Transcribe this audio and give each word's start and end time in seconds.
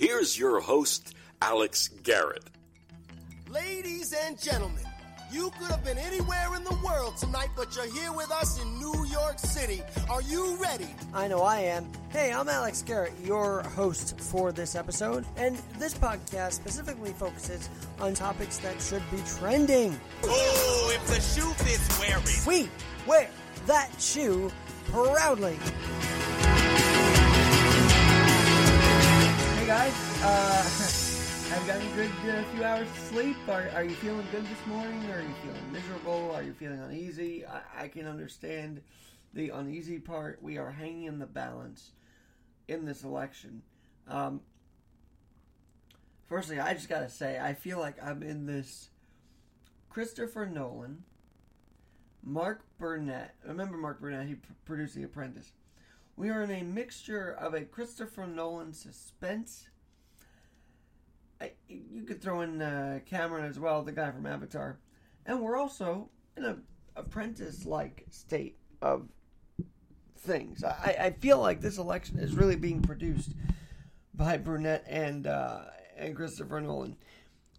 Here's 0.00 0.38
your 0.38 0.60
host, 0.60 1.14
Alex 1.42 1.88
Garrett. 1.88 2.44
Ladies 3.50 4.14
and 4.14 4.40
gentlemen, 4.40 4.82
you 5.30 5.50
could 5.58 5.70
have 5.70 5.84
been 5.84 5.98
anywhere 5.98 6.54
in 6.56 6.64
the 6.64 6.74
world 6.82 7.18
tonight, 7.18 7.50
but 7.54 7.76
you're 7.76 7.92
here 7.92 8.10
with 8.10 8.30
us 8.30 8.58
in 8.62 8.78
New 8.78 9.04
York 9.04 9.38
City. 9.38 9.82
Are 10.08 10.22
you 10.22 10.56
ready? 10.56 10.88
I 11.12 11.28
know 11.28 11.42
I 11.42 11.58
am. 11.58 11.86
Hey, 12.08 12.32
I'm 12.32 12.48
Alex 12.48 12.80
Garrett, 12.80 13.12
your 13.22 13.60
host 13.60 14.18
for 14.18 14.52
this 14.52 14.74
episode, 14.74 15.26
and 15.36 15.60
this 15.78 15.92
podcast 15.92 16.52
specifically 16.52 17.12
focuses 17.12 17.68
on 18.00 18.14
topics 18.14 18.56
that 18.60 18.80
should 18.80 19.02
be 19.10 19.18
trending. 19.36 20.00
Oh, 20.24 20.92
if 20.94 21.06
the 21.08 21.20
shoe 21.20 21.52
fits, 21.62 22.00
wear 22.00 22.16
it. 22.16 22.46
We 22.46 22.70
wear 23.06 23.28
that 23.66 23.90
shoe 24.00 24.50
proudly. 24.86 25.58
Guys, 29.80 29.94
uh, 30.22 31.58
you 31.62 31.66
gotten 31.66 31.86
a 31.86 31.94
good 31.96 32.10
uh, 32.28 32.42
few 32.52 32.64
hours 32.64 32.86
of 32.86 32.98
sleep? 32.98 33.36
Are, 33.48 33.70
are 33.70 33.82
you 33.82 33.94
feeling 33.94 34.26
good 34.30 34.44
this 34.44 34.66
morning? 34.66 35.10
Are 35.10 35.22
you 35.22 35.32
feeling 35.42 35.72
miserable? 35.72 36.32
Are 36.34 36.42
you 36.42 36.52
feeling 36.52 36.80
uneasy? 36.80 37.46
I, 37.46 37.84
I 37.84 37.88
can 37.88 38.06
understand 38.06 38.82
the 39.32 39.48
uneasy 39.48 39.98
part. 39.98 40.42
We 40.42 40.58
are 40.58 40.70
hanging 40.70 41.04
in 41.04 41.18
the 41.18 41.24
balance 41.24 41.92
in 42.68 42.84
this 42.84 43.04
election. 43.04 43.62
Um, 44.06 44.42
firstly, 46.28 46.60
I 46.60 46.74
just 46.74 46.90
gotta 46.90 47.08
say, 47.08 47.40
I 47.40 47.54
feel 47.54 47.78
like 47.78 47.96
I'm 48.04 48.22
in 48.22 48.44
this 48.44 48.90
Christopher 49.88 50.44
Nolan, 50.44 51.04
Mark 52.22 52.66
Burnett. 52.78 53.34
Remember 53.46 53.78
Mark 53.78 54.02
Burnett? 54.02 54.26
He 54.26 54.34
pr- 54.34 54.52
produced 54.66 54.94
The 54.94 55.04
Apprentice. 55.04 55.52
We 56.20 56.28
are 56.28 56.42
in 56.42 56.50
a 56.50 56.62
mixture 56.62 57.30
of 57.30 57.54
a 57.54 57.62
Christopher 57.62 58.26
Nolan 58.26 58.74
suspense 58.74 59.70
I, 61.40 61.52
you 61.66 62.02
could 62.02 62.20
throw 62.20 62.42
in 62.42 62.60
uh, 62.60 63.00
Cameron 63.06 63.46
as 63.46 63.58
well, 63.58 63.82
the 63.82 63.92
guy 63.92 64.10
from 64.10 64.26
Avatar, 64.26 64.78
and 65.24 65.40
we're 65.40 65.56
also 65.56 66.10
in 66.36 66.44
a 66.44 66.58
apprentice-like 66.94 68.04
state 68.10 68.58
of 68.82 69.08
things. 70.18 70.62
I, 70.62 70.96
I 71.00 71.10
feel 71.20 71.38
like 71.38 71.62
this 71.62 71.78
election 71.78 72.18
is 72.18 72.34
really 72.34 72.56
being 72.56 72.82
produced 72.82 73.32
by 74.12 74.36
Burnett 74.36 74.84
and 74.86 75.26
uh, 75.26 75.60
and 75.96 76.14
Christopher 76.14 76.60
Nolan. 76.60 76.96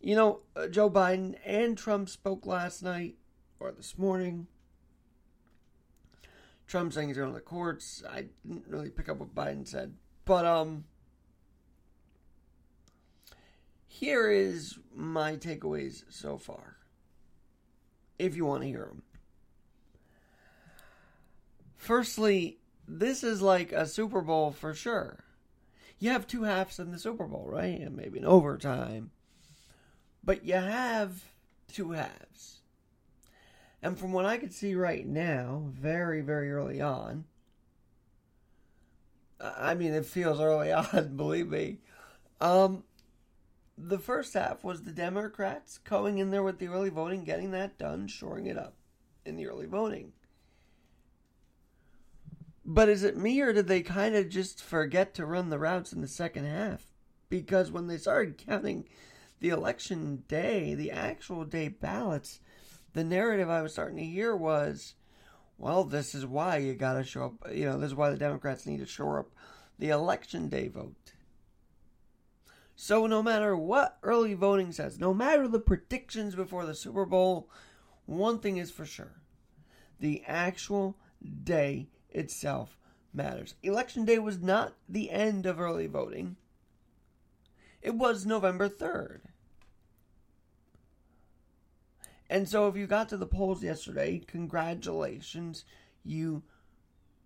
You 0.01 0.15
know, 0.15 0.41
uh, 0.55 0.67
Joe 0.67 0.91
Biden 0.91 1.33
and 1.43 1.75
Trump 1.75 2.09
spoke 2.09 2.45
last 2.45 2.83
night 2.83 3.15
or 3.59 3.71
this 3.71 3.97
morning. 3.97 4.45
Trump 6.71 6.93
saying 6.93 7.09
he's 7.09 7.17
going 7.17 7.27
to 7.27 7.35
the 7.35 7.41
courts. 7.41 8.01
I 8.09 8.27
didn't 8.47 8.65
really 8.65 8.89
pick 8.89 9.09
up 9.09 9.17
what 9.17 9.35
Biden 9.35 9.67
said, 9.67 9.93
but 10.23 10.45
um, 10.45 10.85
here 13.87 14.31
is 14.31 14.79
my 14.95 15.35
takeaways 15.35 16.05
so 16.07 16.37
far. 16.37 16.77
If 18.17 18.37
you 18.37 18.45
want 18.45 18.61
to 18.61 18.69
hear 18.69 18.85
them. 18.85 19.03
Firstly, 21.75 22.59
this 22.87 23.21
is 23.21 23.41
like 23.41 23.73
a 23.73 23.85
Super 23.85 24.21
Bowl 24.21 24.51
for 24.51 24.73
sure. 24.73 25.25
You 25.99 26.11
have 26.11 26.25
two 26.25 26.43
halves 26.43 26.79
in 26.79 26.91
the 26.91 26.99
Super 26.99 27.25
Bowl, 27.25 27.47
right? 27.49 27.81
And 27.81 27.97
maybe 27.97 28.17
an 28.17 28.25
overtime. 28.25 29.11
But 30.23 30.45
you 30.45 30.53
have 30.53 31.21
two 31.67 31.91
halves. 31.91 32.60
And 33.83 33.97
from 33.97 34.11
what 34.11 34.25
I 34.25 34.37
can 34.37 34.51
see 34.51 34.75
right 34.75 35.05
now, 35.05 35.63
very, 35.71 36.21
very 36.21 36.51
early 36.51 36.81
on, 36.81 37.25
I 39.39 39.73
mean, 39.73 39.93
it 39.93 40.05
feels 40.05 40.39
early 40.39 40.71
on, 40.73 41.15
believe 41.17 41.49
me. 41.49 41.79
Um, 42.39 42.83
the 43.77 43.99
first 43.99 44.33
half 44.33 44.63
was 44.63 44.83
the 44.83 44.91
Democrats 44.91 45.79
going 45.79 46.19
in 46.19 46.29
there 46.29 46.43
with 46.43 46.59
the 46.59 46.67
early 46.67 46.89
voting, 46.89 47.23
getting 47.23 47.51
that 47.51 47.77
done, 47.77 48.07
shoring 48.07 48.45
it 48.45 48.57
up 48.57 48.75
in 49.25 49.35
the 49.35 49.47
early 49.47 49.65
voting. 49.65 50.13
But 52.63 52.89
is 52.89 53.03
it 53.03 53.17
me 53.17 53.41
or 53.41 53.53
did 53.53 53.67
they 53.67 53.81
kind 53.81 54.15
of 54.15 54.29
just 54.29 54.61
forget 54.61 55.15
to 55.15 55.25
run 55.25 55.49
the 55.49 55.59
routes 55.59 55.91
in 55.91 56.01
the 56.01 56.07
second 56.07 56.45
half? 56.45 56.85
Because 57.29 57.71
when 57.71 57.87
they 57.87 57.97
started 57.97 58.37
counting 58.37 58.85
the 59.39 59.49
election 59.49 60.23
day, 60.27 60.75
the 60.75 60.91
actual 60.91 61.43
day 61.43 61.69
ballots, 61.69 62.39
the 62.93 63.03
narrative 63.03 63.49
I 63.49 63.61
was 63.61 63.73
starting 63.73 63.97
to 63.97 64.03
hear 64.03 64.35
was, 64.35 64.95
well, 65.57 65.83
this 65.83 66.15
is 66.15 66.25
why 66.25 66.57
you 66.57 66.73
got 66.73 66.93
to 66.93 67.03
show 67.03 67.25
up. 67.25 67.53
You 67.53 67.65
know, 67.65 67.77
this 67.77 67.91
is 67.91 67.95
why 67.95 68.09
the 68.09 68.17
Democrats 68.17 68.65
need 68.65 68.79
to 68.79 68.85
shore 68.85 69.19
up 69.19 69.31
the 69.79 69.89
election 69.89 70.49
day 70.49 70.67
vote. 70.67 71.13
So, 72.75 73.05
no 73.05 73.21
matter 73.21 73.55
what 73.55 73.97
early 74.01 74.33
voting 74.33 74.71
says, 74.71 74.99
no 74.99 75.13
matter 75.13 75.47
the 75.47 75.59
predictions 75.59 76.35
before 76.35 76.65
the 76.65 76.73
Super 76.73 77.05
Bowl, 77.05 77.49
one 78.05 78.39
thing 78.39 78.57
is 78.57 78.71
for 78.71 78.85
sure 78.85 79.21
the 79.99 80.23
actual 80.25 80.97
day 81.43 81.89
itself 82.09 82.77
matters. 83.13 83.55
Election 83.61 84.03
day 84.03 84.17
was 84.17 84.39
not 84.39 84.73
the 84.89 85.11
end 85.11 85.45
of 85.45 85.59
early 85.59 85.85
voting, 85.87 86.37
it 87.81 87.95
was 87.95 88.25
November 88.25 88.67
3rd. 88.67 89.21
And 92.31 92.47
so, 92.47 92.69
if 92.69 92.77
you 92.77 92.87
got 92.87 93.09
to 93.09 93.17
the 93.17 93.27
polls 93.27 93.61
yesterday, 93.61 94.21
congratulations, 94.25 95.65
you 96.05 96.43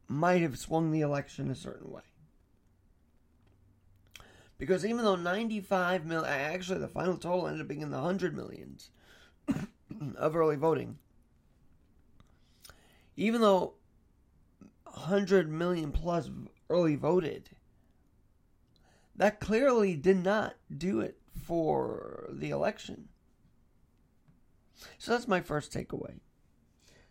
might 0.07 0.41
have 0.41 0.57
swung 0.57 0.89
the 0.89 1.01
election 1.01 1.51
a 1.51 1.55
certain 1.55 1.91
way. 1.91 2.01
Because 4.57 4.83
even 4.83 5.05
though 5.05 5.15
95 5.15 6.07
million, 6.07 6.27
actually 6.27 6.79
the 6.79 6.87
final 6.87 7.17
total 7.17 7.45
ended 7.45 7.61
up 7.61 7.67
being 7.67 7.81
in 7.81 7.91
the 7.91 7.97
100 7.97 8.35
millions 8.35 8.89
of 10.17 10.35
early 10.35 10.55
voting, 10.55 10.97
even 13.15 13.41
though 13.41 13.73
100 14.85 15.51
million 15.51 15.91
plus 15.91 16.31
early 16.67 16.95
voted, 16.95 17.51
that 19.15 19.39
clearly 19.39 19.95
did 19.95 20.23
not 20.23 20.55
do 20.75 20.99
it 20.99 21.19
for 21.43 22.27
the 22.31 22.49
election. 22.49 23.09
So 24.97 25.11
that's 25.11 25.27
my 25.27 25.41
first 25.41 25.71
takeaway. 25.71 26.19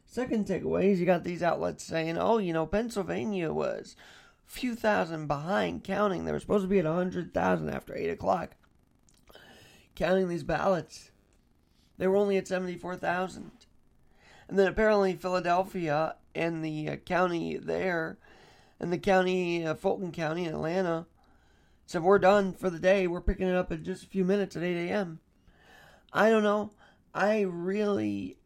Second 0.06 0.46
takeaway 0.46 0.92
is 0.92 1.00
you 1.00 1.06
got 1.06 1.24
these 1.24 1.42
outlets 1.42 1.82
saying, 1.82 2.18
oh, 2.18 2.38
you 2.38 2.52
know, 2.52 2.66
Pennsylvania 2.66 3.52
was 3.52 3.96
a 4.46 4.50
few 4.50 4.74
thousand 4.74 5.26
behind 5.26 5.84
counting. 5.84 6.24
They 6.24 6.32
were 6.32 6.40
supposed 6.40 6.64
to 6.64 6.68
be 6.68 6.78
at 6.78 6.84
100,000 6.84 7.68
after 7.68 7.96
8 7.96 8.10
o'clock. 8.10 8.56
Counting 9.94 10.28
these 10.28 10.44
ballots, 10.44 11.10
they 11.98 12.06
were 12.06 12.16
only 12.16 12.36
at 12.36 12.48
74,000. 12.48 13.50
And 14.48 14.58
then 14.58 14.68
apparently 14.68 15.14
Philadelphia 15.14 16.16
and 16.34 16.64
the 16.64 16.88
uh, 16.88 16.96
county 16.96 17.56
there, 17.56 18.18
and 18.78 18.92
the 18.92 18.98
county, 18.98 19.66
uh, 19.66 19.74
Fulton 19.74 20.12
County 20.12 20.44
in 20.44 20.54
Atlanta, 20.54 21.06
said, 21.86 22.02
We're 22.02 22.18
done 22.18 22.52
for 22.52 22.70
the 22.70 22.78
day. 22.78 23.06
We're 23.06 23.20
picking 23.20 23.48
it 23.48 23.54
up 23.54 23.72
in 23.72 23.84
just 23.84 24.04
a 24.04 24.08
few 24.08 24.24
minutes 24.24 24.56
at 24.56 24.62
8 24.62 24.88
a.m. 24.88 25.20
I 26.12 26.30
don't 26.30 26.42
know. 26.42 26.70
I 27.14 27.42
really 27.42 28.38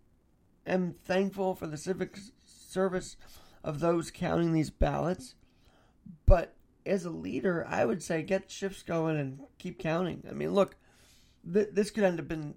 am 0.66 0.94
thankful 1.04 1.54
for 1.54 1.66
the 1.66 1.78
civic 1.78 2.18
service 2.44 3.16
of 3.64 3.80
those 3.80 4.10
counting 4.10 4.52
these 4.52 4.70
ballots. 4.70 5.34
But 6.26 6.54
as 6.84 7.04
a 7.04 7.10
leader, 7.10 7.66
I 7.68 7.84
would 7.84 8.02
say 8.02 8.22
get 8.22 8.50
shifts 8.50 8.82
going 8.82 9.16
and 9.18 9.40
keep 9.58 9.78
counting. 9.78 10.22
I 10.28 10.32
mean, 10.32 10.52
look, 10.52 10.76
th- 11.50 11.70
this 11.72 11.90
could 11.90 12.04
end 12.04 12.20
up 12.20 12.30
in 12.30 12.54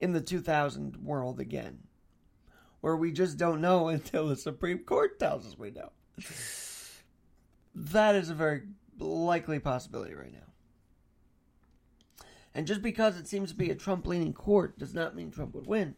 in 0.00 0.12
the 0.12 0.20
2000 0.20 0.96
world 1.04 1.40
again, 1.40 1.80
where 2.80 2.96
we 2.96 3.10
just 3.10 3.36
don't 3.36 3.60
know 3.60 3.88
until 3.88 4.28
the 4.28 4.36
Supreme 4.36 4.80
Court 4.80 5.18
tells 5.18 5.46
us 5.46 5.58
we 5.58 5.70
know. 5.70 5.90
That 7.74 8.14
is 8.14 8.30
a 8.30 8.34
very 8.34 8.62
likely 8.98 9.60
possibility 9.60 10.14
right 10.14 10.32
now. 10.32 10.52
And 12.54 12.66
just 12.66 12.82
because 12.82 13.16
it 13.16 13.28
seems 13.28 13.50
to 13.50 13.56
be 13.56 13.70
a 13.70 13.74
Trump 13.74 14.06
leaning 14.06 14.32
court 14.32 14.78
does 14.78 14.94
not 14.94 15.14
mean 15.14 15.30
Trump 15.30 15.54
would 15.54 15.66
win. 15.66 15.94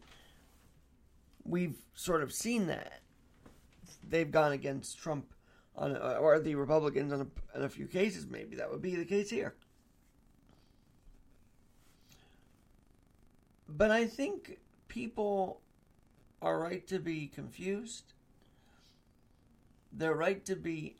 We've 1.43 1.77
sort 1.93 2.21
of 2.21 2.33
seen 2.33 2.67
that. 2.67 3.01
They've 4.07 4.31
gone 4.31 4.51
against 4.51 4.99
Trump 4.99 5.33
on, 5.75 5.95
uh, 5.95 6.17
or 6.19 6.39
the 6.39 6.55
Republicans 6.55 7.13
on 7.13 7.21
a, 7.21 7.57
in 7.57 7.63
a 7.63 7.69
few 7.69 7.87
cases. 7.87 8.27
Maybe 8.27 8.55
that 8.57 8.69
would 8.69 8.81
be 8.81 8.95
the 8.95 9.05
case 9.05 9.29
here. 9.29 9.55
But 13.67 13.89
I 13.89 14.05
think 14.05 14.59
people 14.87 15.61
are 16.41 16.59
right 16.59 16.85
to 16.87 16.99
be 16.99 17.27
confused. 17.27 18.13
They're 19.93 20.13
right 20.13 20.43
to 20.45 20.55
be 20.55 20.97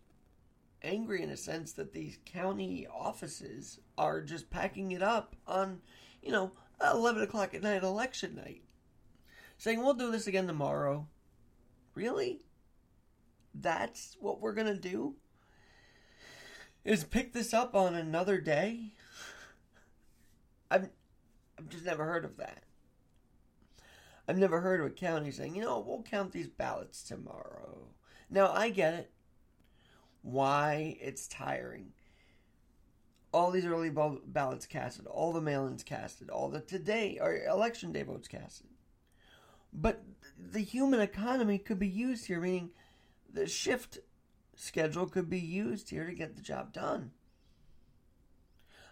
angry 0.83 1.21
in 1.21 1.29
a 1.29 1.37
sense 1.37 1.73
that 1.73 1.93
these 1.93 2.17
county 2.25 2.87
offices 2.87 3.79
are 3.97 4.21
just 4.21 4.49
packing 4.49 4.91
it 4.91 5.03
up 5.03 5.35
on, 5.47 5.81
you 6.21 6.31
know, 6.31 6.51
11 6.81 7.21
o'clock 7.21 7.53
at 7.53 7.61
night, 7.61 7.83
election 7.83 8.35
night. 8.35 8.63
Saying, 9.57 9.83
we'll 9.83 9.93
do 9.93 10.11
this 10.11 10.27
again 10.27 10.47
tomorrow. 10.47 11.07
Really? 11.93 12.41
that's 13.53 14.15
what 14.19 14.39
we're 14.39 14.53
going 14.53 14.67
to 14.67 14.89
do? 14.89 15.15
is 16.83 17.03
pick 17.03 17.33
this 17.33 17.53
up 17.53 17.75
on 17.75 17.93
another 17.93 18.39
day. 18.41 18.93
I've, 20.71 20.89
I've 21.57 21.69
just 21.69 21.85
never 21.85 22.05
heard 22.05 22.25
of 22.25 22.37
that. 22.37 22.63
I've 24.27 24.37
never 24.37 24.61
heard 24.61 24.79
of 24.79 24.87
a 24.87 24.89
county 24.89 25.29
saying, 25.29 25.55
you 25.55 25.61
know, 25.61 25.83
we'll 25.85 26.01
count 26.01 26.31
these 26.31 26.47
ballots 26.47 27.03
tomorrow. 27.03 27.89
Now, 28.31 28.51
I 28.51 28.69
get 28.69 28.93
it. 28.93 29.11
Why 30.21 30.97
it's 31.01 31.27
tiring. 31.27 31.93
All 33.33 33.51
these 33.51 33.65
early 33.65 33.89
ballots 33.89 34.65
casted, 34.65 35.07
all 35.07 35.31
the 35.31 35.41
mail 35.41 35.65
ins 35.65 35.83
casted, 35.83 36.29
all 36.29 36.49
the 36.49 36.59
today 36.59 37.17
or 37.21 37.43
election 37.45 37.91
day 37.91 38.03
votes 38.03 38.27
casted. 38.27 38.67
But 39.73 40.03
the 40.37 40.59
human 40.59 40.99
economy 40.99 41.57
could 41.57 41.79
be 41.79 41.87
used 41.87 42.25
here, 42.25 42.41
meaning 42.41 42.71
the 43.31 43.47
shift 43.47 43.99
schedule 44.55 45.07
could 45.07 45.29
be 45.29 45.39
used 45.39 45.89
here 45.89 46.05
to 46.05 46.13
get 46.13 46.35
the 46.35 46.41
job 46.41 46.73
done. 46.73 47.11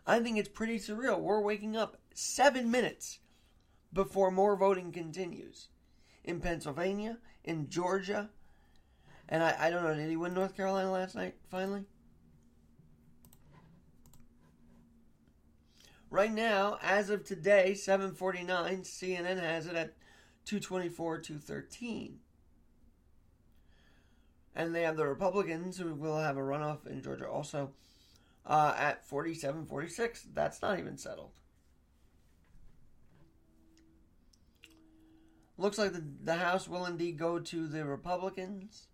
I 0.08 0.22
think 0.22 0.38
it's 0.38 0.50
pretty 0.50 0.80
surreal. 0.80 1.20
We're 1.20 1.42
waking 1.42 1.76
up 1.76 1.98
seven 2.14 2.72
minutes 2.72 3.20
before 3.92 4.32
more 4.32 4.56
voting 4.56 4.92
continues. 4.92 5.68
In 6.24 6.40
Pennsylvania, 6.40 7.18
in 7.44 7.70
Georgia, 7.70 8.30
and 9.30 9.44
I, 9.44 9.56
I 9.60 9.70
don't 9.70 9.84
know, 9.84 9.94
did 9.94 10.10
he 10.10 10.18
win 10.18 10.34
North 10.34 10.58
Carolina 10.58 10.92
last 10.92 11.16
night 11.16 11.36
finally? 11.50 11.86
Right 16.10 16.34
now, 16.34 16.80
as 16.82 17.12
of 17.12 17.24
today, 17.24 17.76
749, 17.76 18.82
CNN 18.82 19.40
has 19.40 19.68
it 19.68 19.76
at 19.76 19.94
224, 20.46 21.20
213. 21.20 22.18
And 24.56 24.74
they 24.74 24.82
have 24.82 24.98
the 24.98 25.06
Republicans 25.06 25.78
who 25.78 25.94
will 25.94 26.18
have 26.18 26.36
a 26.36 26.42
runoff 26.42 26.88
in 26.88 27.04
Georgia 27.04 27.30
also 27.30 27.70
uh, 28.48 28.74
at 28.76 29.06
47 29.06 29.68
46. 29.68 30.26
That's 30.34 30.64
not 30.64 30.80
even 30.80 30.98
settled. 30.98 31.30
Looks 35.60 35.78
like 35.78 35.94
the, 35.94 36.04
the 36.24 36.36
House 36.36 36.68
will 36.68 36.86
indeed 36.86 37.18
go 37.20 37.38
to 37.38 37.68
the 37.68 37.86
Republicans. 37.86 38.89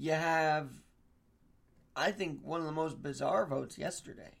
You 0.00 0.12
have, 0.12 0.70
I 1.94 2.10
think, 2.10 2.38
one 2.42 2.60
of 2.60 2.66
the 2.66 2.72
most 2.72 3.02
bizarre 3.02 3.44
votes 3.44 3.76
yesterday. 3.76 4.32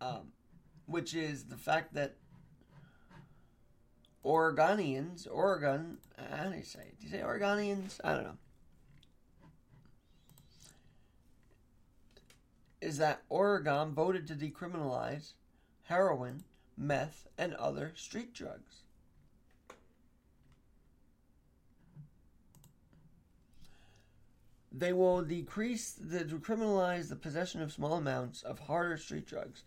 Um, 0.00 0.32
which 0.86 1.14
is 1.14 1.44
the 1.44 1.58
fact 1.58 1.92
that 1.92 2.14
Oregonians, 4.24 5.28
Oregon, 5.30 5.98
how 6.30 6.48
do 6.48 6.56
you 6.56 6.62
say 6.62 6.80
it? 6.80 6.98
Do 6.98 7.08
you 7.08 7.12
say 7.12 7.20
Oregonians? 7.20 8.00
I 8.02 8.14
don't 8.14 8.24
know. 8.24 8.38
Is 12.80 12.96
that 12.96 13.20
Oregon 13.28 13.92
voted 13.92 14.26
to 14.28 14.34
decriminalize 14.34 15.34
heroin, 15.82 16.44
meth, 16.74 17.26
and 17.36 17.52
other 17.54 17.92
street 17.96 18.32
drugs. 18.32 18.85
They 24.72 24.92
will 24.92 25.22
decrease 25.22 25.92
the 25.92 26.24
decriminalize 26.24 27.08
the 27.08 27.16
possession 27.16 27.62
of 27.62 27.72
small 27.72 27.94
amounts 27.94 28.42
of 28.42 28.58
harder 28.58 28.96
street 28.96 29.26
drugs, 29.26 29.62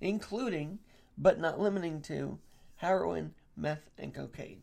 including 0.00 0.78
but 1.18 1.38
not 1.38 1.60
limiting 1.60 2.00
to 2.02 2.38
heroin, 2.76 3.34
meth, 3.56 3.90
and 3.98 4.14
cocaine. 4.14 4.62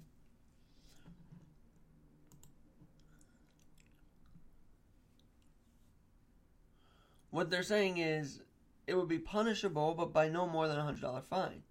What 7.30 7.50
they're 7.50 7.64
saying 7.64 7.98
is 7.98 8.42
it 8.88 8.96
would 8.96 9.08
be 9.08 9.20
punishable, 9.20 9.94
but 9.94 10.12
by 10.12 10.28
no 10.28 10.48
more 10.48 10.68
than 10.68 10.78
a 10.78 10.84
$100 10.84 11.24
fine. 11.26 11.64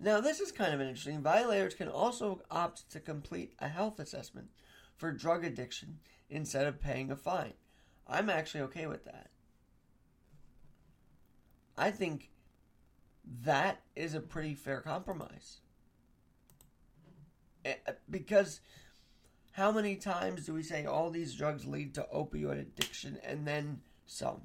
Now, 0.00 0.20
this 0.20 0.40
is 0.40 0.52
kind 0.52 0.74
of 0.74 0.80
interesting. 0.80 1.22
Violators 1.22 1.74
can 1.74 1.88
also 1.88 2.42
opt 2.50 2.90
to 2.90 3.00
complete 3.00 3.54
a 3.58 3.68
health 3.68 3.98
assessment 3.98 4.48
for 4.96 5.12
drug 5.12 5.44
addiction 5.44 5.98
instead 6.28 6.66
of 6.66 6.80
paying 6.80 7.10
a 7.10 7.16
fine. 7.16 7.54
I'm 8.08 8.30
actually 8.30 8.62
okay 8.62 8.86
with 8.86 9.04
that. 9.04 9.30
I 11.76 11.90
think 11.90 12.30
that 13.42 13.82
is 13.94 14.14
a 14.14 14.20
pretty 14.20 14.54
fair 14.54 14.80
compromise. 14.80 15.58
Eh, 17.64 17.74
because 18.08 18.60
how 19.52 19.72
many 19.72 19.96
times 19.96 20.46
do 20.46 20.54
we 20.54 20.62
say 20.62 20.86
all 20.86 21.10
these 21.10 21.34
drugs 21.34 21.66
lead 21.66 21.94
to 21.94 22.06
opioid 22.14 22.60
addiction 22.60 23.18
and 23.24 23.46
then 23.46 23.80
some? 24.06 24.42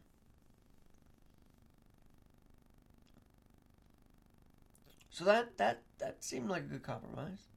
So 5.09 5.25
that 5.25 5.57
that 5.57 5.83
that 5.99 6.23
seemed 6.23 6.49
like 6.49 6.63
a 6.63 6.67
good 6.67 6.83
compromise. 6.83 7.49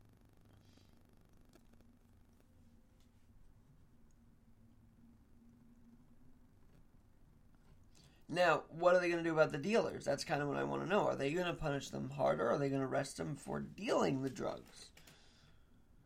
Now, 8.28 8.62
what 8.70 8.94
are 8.94 9.00
they 9.00 9.10
going 9.10 9.22
to 9.22 9.28
do 9.28 9.34
about 9.34 9.52
the 9.52 9.58
dealers? 9.58 10.04
That's 10.04 10.24
kind 10.24 10.40
of 10.40 10.48
what 10.48 10.56
I 10.56 10.64
want 10.64 10.82
to 10.82 10.88
know. 10.88 11.06
Are 11.06 11.16
they 11.16 11.32
going 11.32 11.46
to 11.46 11.52
punish 11.52 11.90
them 11.90 12.10
harder? 12.10 12.50
Are 12.50 12.58
they 12.58 12.70
going 12.70 12.80
to 12.80 12.86
arrest 12.86 13.18
them 13.18 13.36
for 13.36 13.60
dealing 13.60 14.22
the 14.22 14.30
drugs? 14.30 14.90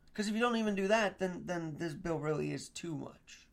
Because 0.07 0.29
if 0.29 0.35
you 0.35 0.41
don't 0.41 0.57
even 0.57 0.75
do 0.75 0.89
that, 0.89 1.21
then 1.21 1.43
then 1.47 1.77
this 1.79 1.95
bill 1.95 2.19
really 2.19 2.51
is 2.53 2.69
too 2.69 2.97
much. 2.97 3.47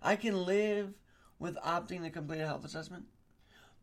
I 0.00 0.16
can 0.16 0.46
live 0.46 0.94
with 1.38 1.56
opting 1.56 2.02
to 2.02 2.10
complete 2.10 2.40
a 2.40 2.46
health 2.46 2.64
assessment, 2.64 3.04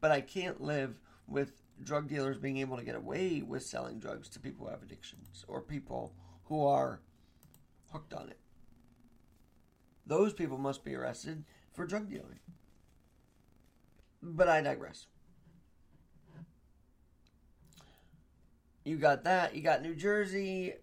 but 0.02 0.12
I 0.12 0.22
can't 0.22 0.62
live 0.62 1.00
with 1.28 1.62
drug 1.84 2.08
dealers 2.08 2.38
being 2.38 2.58
able 2.58 2.78
to 2.78 2.84
get 2.84 2.96
away 2.96 3.44
with 3.46 3.64
selling 3.64 4.00
drugs 4.00 4.30
to 4.30 4.40
people 4.40 4.66
who 4.66 4.72
have 4.72 4.82
addictions 4.82 5.46
or 5.48 5.62
people 5.62 6.16
who 6.46 6.66
are 6.66 7.02
hooked 7.92 8.14
on 8.14 8.30
it. 8.30 8.40
Those 10.08 10.34
people 10.34 10.58
must 10.58 10.84
be 10.84 10.96
arrested 10.96 11.44
for 11.74 11.86
drug 11.86 12.10
dealing. 12.10 12.40
But 14.28 14.50
I 14.50 14.62
digress. 14.62 15.06
You 18.84 18.98
got 18.98 19.24
that. 19.24 19.56
You 19.56 19.62
got 19.62 19.84
New 19.84 19.96
Jersey 19.96 20.74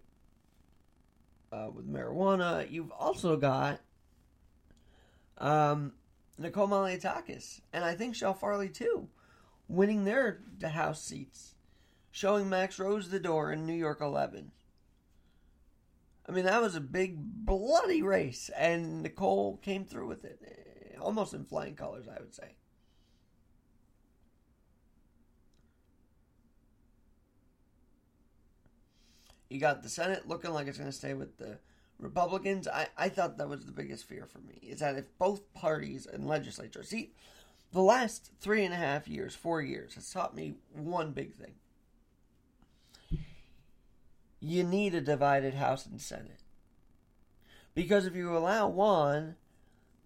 uh, 1.51 1.69
with 1.73 1.91
marijuana. 1.91 2.69
You've 2.69 2.91
also 2.91 3.35
got 3.35 3.81
um, 5.37 5.91
Nicole 6.37 6.67
Malliotakis, 6.67 7.59
and 7.73 7.83
I 7.83 7.95
think 7.95 8.15
Chele 8.15 8.37
Farley 8.37 8.69
too, 8.69 9.09
winning 9.67 10.05
their 10.05 10.39
House 10.61 11.03
seats, 11.03 11.55
showing 12.11 12.49
Max 12.49 12.79
Rose 12.79 13.09
the 13.09 13.19
door 13.19 13.51
in 13.51 13.65
New 13.65 13.73
York 13.73 13.99
11. 13.99 14.51
I 16.27 16.31
mean, 16.31 16.45
that 16.45 16.61
was 16.61 16.75
a 16.75 16.81
big, 16.81 17.17
bloody 17.17 18.01
race, 18.01 18.49
and 18.57 19.03
Nicole 19.03 19.57
came 19.57 19.83
through 19.83 20.07
with 20.07 20.23
it, 20.23 20.97
almost 21.01 21.33
in 21.33 21.43
flying 21.43 21.75
colors, 21.75 22.07
I 22.07 22.19
would 22.21 22.33
say. 22.33 22.55
You 29.53 29.59
got 29.59 29.83
the 29.83 29.89
Senate 29.89 30.27
looking 30.27 30.51
like 30.51 30.65
it's 30.65 30.79
going 30.79 30.89
to 30.89 30.97
stay 30.97 31.13
with 31.13 31.37
the 31.37 31.59
Republicans. 31.99 32.67
I, 32.67 32.87
I 32.97 33.07
thought 33.07 33.37
that 33.37 33.47
was 33.47 33.67
the 33.67 33.71
biggest 33.71 34.05
fear 34.05 34.25
for 34.25 34.39
me 34.39 34.57
is 34.63 34.79
that 34.79 34.97
if 34.97 35.15
both 35.19 35.53
parties 35.53 36.07
and 36.07 36.27
legislature 36.27 36.81
see 36.81 37.11
the 37.71 37.83
last 37.83 38.31
three 38.39 38.65
and 38.65 38.73
a 38.73 38.77
half 38.77 39.07
years, 39.07 39.35
four 39.35 39.61
years 39.61 39.93
has 39.93 40.09
taught 40.09 40.35
me 40.35 40.55
one 40.73 41.11
big 41.11 41.35
thing. 41.35 41.53
You 44.39 44.63
need 44.63 44.95
a 44.95 45.01
divided 45.01 45.53
House 45.53 45.85
and 45.85 46.01
Senate. 46.01 46.41
Because 47.75 48.07
if 48.07 48.15
you 48.15 48.35
allow 48.35 48.67
one, 48.67 49.35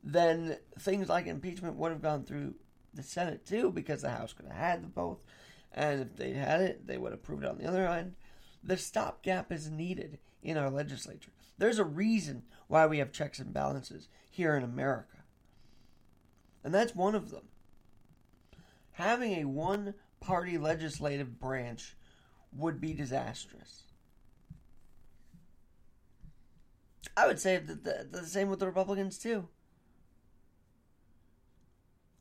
then 0.03 0.57
things 0.77 1.07
like 1.07 1.25
impeachment 1.25 1.77
would 1.77 1.93
have 1.93 2.01
gone 2.01 2.25
through 2.25 2.55
the 2.93 3.01
Senate 3.01 3.45
too, 3.45 3.71
because 3.71 4.01
the 4.01 4.09
House 4.09 4.33
could 4.33 4.47
have 4.47 4.57
had 4.57 4.83
them 4.83 4.91
both. 4.93 5.19
And 5.71 6.01
if 6.01 6.17
they 6.17 6.33
had 6.33 6.59
it, 6.59 6.85
they 6.85 6.97
would 6.97 7.13
have 7.13 7.23
proved 7.23 7.45
it 7.45 7.49
on 7.49 7.57
the 7.57 7.67
other 7.67 7.87
end. 7.87 8.15
The 8.67 8.77
stopgap 8.77 9.51
is 9.51 9.71
needed 9.71 10.19
in 10.43 10.57
our 10.57 10.69
legislature. 10.69 11.31
There's 11.57 11.79
a 11.79 11.85
reason 11.85 12.43
why 12.67 12.85
we 12.85 12.97
have 12.99 13.13
checks 13.13 13.39
and 13.39 13.53
balances 13.53 14.09
here 14.29 14.55
in 14.55 14.63
America. 14.63 15.23
And 16.65 16.73
that's 16.73 16.93
one 16.93 17.15
of 17.15 17.31
them. 17.31 17.45
Having 18.91 19.33
a 19.33 19.45
one 19.45 19.93
party 20.19 20.57
legislative 20.57 21.39
branch 21.39 21.95
would 22.51 22.81
be 22.81 22.93
disastrous. 22.93 23.83
I 27.15 27.25
would 27.25 27.39
say 27.39 27.57
that 27.57 27.83
the, 27.85 28.05
the 28.11 28.25
same 28.25 28.49
with 28.49 28.59
the 28.59 28.67
Republicans, 28.67 29.17
too. 29.17 29.47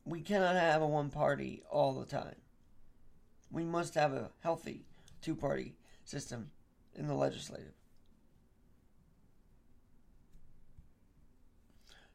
We 0.05 0.21
cannot 0.21 0.55
have 0.55 0.81
a 0.81 0.87
one 0.87 1.09
party 1.09 1.63
all 1.69 1.93
the 1.93 2.05
time. 2.05 2.37
We 3.51 3.65
must 3.65 3.95
have 3.95 4.13
a 4.13 4.31
healthy 4.41 4.85
two 5.21 5.35
party 5.35 5.75
system 6.07 6.51
in 6.95 7.07
the 7.07 7.13
legislative. 7.13 7.73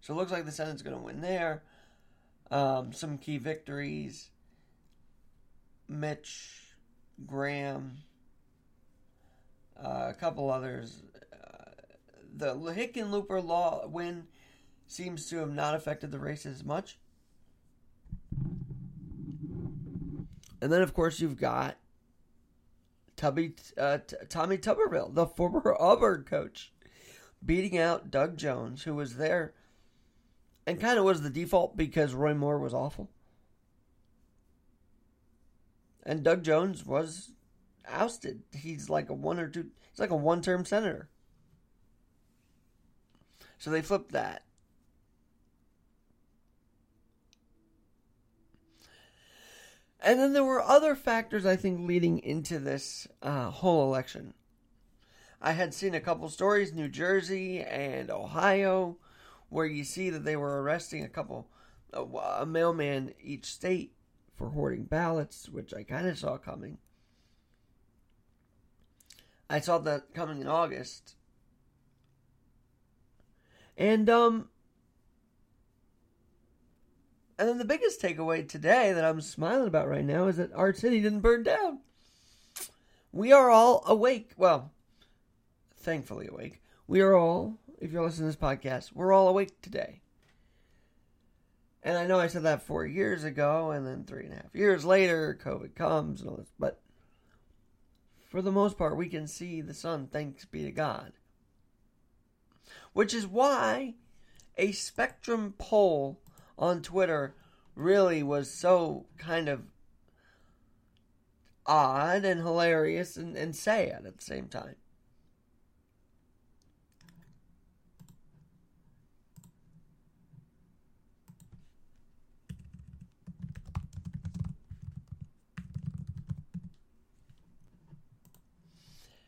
So 0.00 0.14
it 0.14 0.16
looks 0.16 0.32
like 0.32 0.44
the 0.44 0.52
Senate's 0.52 0.82
going 0.82 0.96
to 0.96 1.02
win 1.02 1.20
there. 1.20 1.62
Um, 2.50 2.92
some 2.92 3.18
key 3.18 3.38
victories. 3.38 4.30
Mitch, 5.88 6.74
Graham, 7.26 7.98
uh, 9.78 10.06
a 10.08 10.14
couple 10.14 10.50
others. 10.50 11.02
Uh, 11.32 11.70
the 12.36 12.54
Hickenlooper 12.54 13.44
law 13.44 13.86
win 13.86 14.24
seems 14.86 15.28
to 15.28 15.36
have 15.36 15.52
not 15.52 15.74
affected 15.74 16.10
the 16.10 16.18
race 16.18 16.46
as 16.46 16.64
much. 16.64 16.98
And 20.60 20.72
then, 20.72 20.82
of 20.82 20.94
course, 20.94 21.20
you've 21.20 21.38
got 21.38 21.76
Tubby, 23.22 23.54
uh, 23.78 23.98
T- 24.04 24.16
Tommy 24.28 24.58
Tuberville, 24.58 25.14
the 25.14 25.26
former 25.26 25.76
Auburn 25.80 26.24
coach, 26.24 26.72
beating 27.44 27.78
out 27.78 28.10
Doug 28.10 28.36
Jones, 28.36 28.82
who 28.82 28.96
was 28.96 29.14
there 29.14 29.54
and 30.66 30.80
kind 30.80 30.98
of 30.98 31.04
was 31.04 31.22
the 31.22 31.30
default 31.30 31.76
because 31.76 32.14
Roy 32.14 32.34
Moore 32.34 32.58
was 32.58 32.74
awful. 32.74 33.10
And 36.02 36.24
Doug 36.24 36.42
Jones 36.42 36.84
was 36.84 37.30
ousted. 37.86 38.42
He's 38.52 38.90
like 38.90 39.08
a 39.08 39.14
one 39.14 39.38
or 39.38 39.46
two, 39.46 39.70
he's 39.92 40.00
like 40.00 40.10
a 40.10 40.16
one 40.16 40.42
term 40.42 40.64
senator. 40.64 41.08
So 43.58 43.70
they 43.70 43.82
flipped 43.82 44.10
that. 44.10 44.42
And 50.04 50.18
then 50.18 50.32
there 50.32 50.44
were 50.44 50.60
other 50.60 50.96
factors, 50.96 51.46
I 51.46 51.54
think, 51.54 51.86
leading 51.86 52.18
into 52.18 52.58
this 52.58 53.06
uh, 53.22 53.50
whole 53.50 53.84
election. 53.84 54.34
I 55.40 55.52
had 55.52 55.72
seen 55.72 55.94
a 55.94 56.00
couple 56.00 56.28
stories, 56.28 56.72
New 56.72 56.88
Jersey 56.88 57.60
and 57.60 58.10
Ohio, 58.10 58.98
where 59.48 59.66
you 59.66 59.84
see 59.84 60.10
that 60.10 60.24
they 60.24 60.36
were 60.36 60.60
arresting 60.60 61.04
a 61.04 61.08
couple, 61.08 61.48
a, 61.92 62.02
a 62.02 62.46
mailman 62.46 63.14
each 63.22 63.46
state 63.46 63.92
for 64.34 64.50
hoarding 64.50 64.84
ballots, 64.84 65.48
which 65.48 65.72
I 65.72 65.84
kind 65.84 66.08
of 66.08 66.18
saw 66.18 66.36
coming. 66.36 66.78
I 69.48 69.60
saw 69.60 69.78
that 69.78 70.14
coming 70.14 70.40
in 70.40 70.48
August. 70.48 71.14
And 73.76 74.08
um 74.10 74.48
and 77.38 77.48
then 77.48 77.58
the 77.58 77.64
biggest 77.64 78.00
takeaway 78.00 78.48
today 78.48 78.92
that 78.92 79.04
I'm 79.04 79.20
smiling 79.20 79.68
about 79.68 79.88
right 79.88 80.04
now 80.04 80.26
is 80.26 80.36
that 80.36 80.52
our 80.54 80.72
city 80.72 81.00
didn't 81.00 81.20
burn 81.20 81.42
down. 81.42 81.80
We 83.12 83.32
are 83.32 83.50
all 83.50 83.82
awake. 83.86 84.30
Well, 84.36 84.72
thankfully 85.76 86.28
awake. 86.28 86.62
We 86.86 87.00
are 87.00 87.14
all, 87.14 87.58
if 87.80 87.92
you're 87.92 88.04
listening 88.04 88.30
to 88.30 88.36
this 88.36 88.48
podcast, 88.48 88.92
we're 88.94 89.12
all 89.12 89.28
awake 89.28 89.60
today. 89.60 90.00
And 91.82 91.98
I 91.98 92.06
know 92.06 92.20
I 92.20 92.28
said 92.28 92.44
that 92.44 92.62
four 92.62 92.86
years 92.86 93.24
ago, 93.24 93.72
and 93.72 93.86
then 93.86 94.04
three 94.04 94.24
and 94.24 94.32
a 94.32 94.36
half 94.36 94.54
years 94.54 94.84
later, 94.84 95.38
COVID 95.44 95.74
comes 95.74 96.20
and 96.20 96.30
all 96.30 96.36
this. 96.36 96.52
But 96.58 96.80
for 98.30 98.40
the 98.40 98.52
most 98.52 98.78
part, 98.78 98.96
we 98.96 99.08
can 99.08 99.26
see 99.26 99.60
the 99.60 99.74
sun, 99.74 100.06
thanks 100.06 100.44
be 100.44 100.62
to 100.62 100.70
God. 100.70 101.12
Which 102.92 103.12
is 103.12 103.26
why 103.26 103.94
a 104.56 104.72
Spectrum 104.72 105.54
poll 105.58 106.20
on 106.62 106.80
Twitter 106.80 107.34
really 107.74 108.22
was 108.22 108.48
so 108.48 109.04
kind 109.18 109.48
of 109.48 109.62
odd 111.66 112.24
and 112.24 112.40
hilarious 112.40 113.16
and, 113.16 113.36
and 113.36 113.56
sad 113.56 114.04
at 114.06 114.16
the 114.16 114.22
same 114.22 114.46
time. 114.46 114.76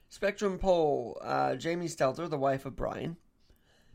Spectrum 0.08 0.58
poll, 0.60 1.20
uh, 1.20 1.56
Jamie 1.56 1.88
Stelter, 1.88 2.30
the 2.30 2.38
wife 2.38 2.64
of 2.64 2.76
Brian, 2.76 3.16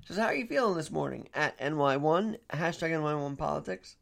says, 0.09 0.17
How 0.17 0.25
are 0.25 0.35
you 0.35 0.47
feeling 0.47 0.75
this 0.75 0.89
morning? 0.89 1.29
At 1.35 1.57
NY1, 1.59 2.37
hashtag 2.51 2.91
NY1 2.91 3.37
politics. 3.37 3.95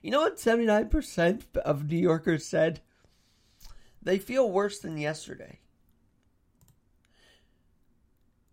You 0.00 0.10
know 0.10 0.22
what 0.22 0.38
79% 0.38 1.56
of 1.58 1.88
New 1.88 1.98
Yorkers 1.98 2.46
said? 2.46 2.80
They 4.02 4.18
feel 4.18 4.50
worse 4.50 4.78
than 4.80 4.96
yesterday. 4.96 5.60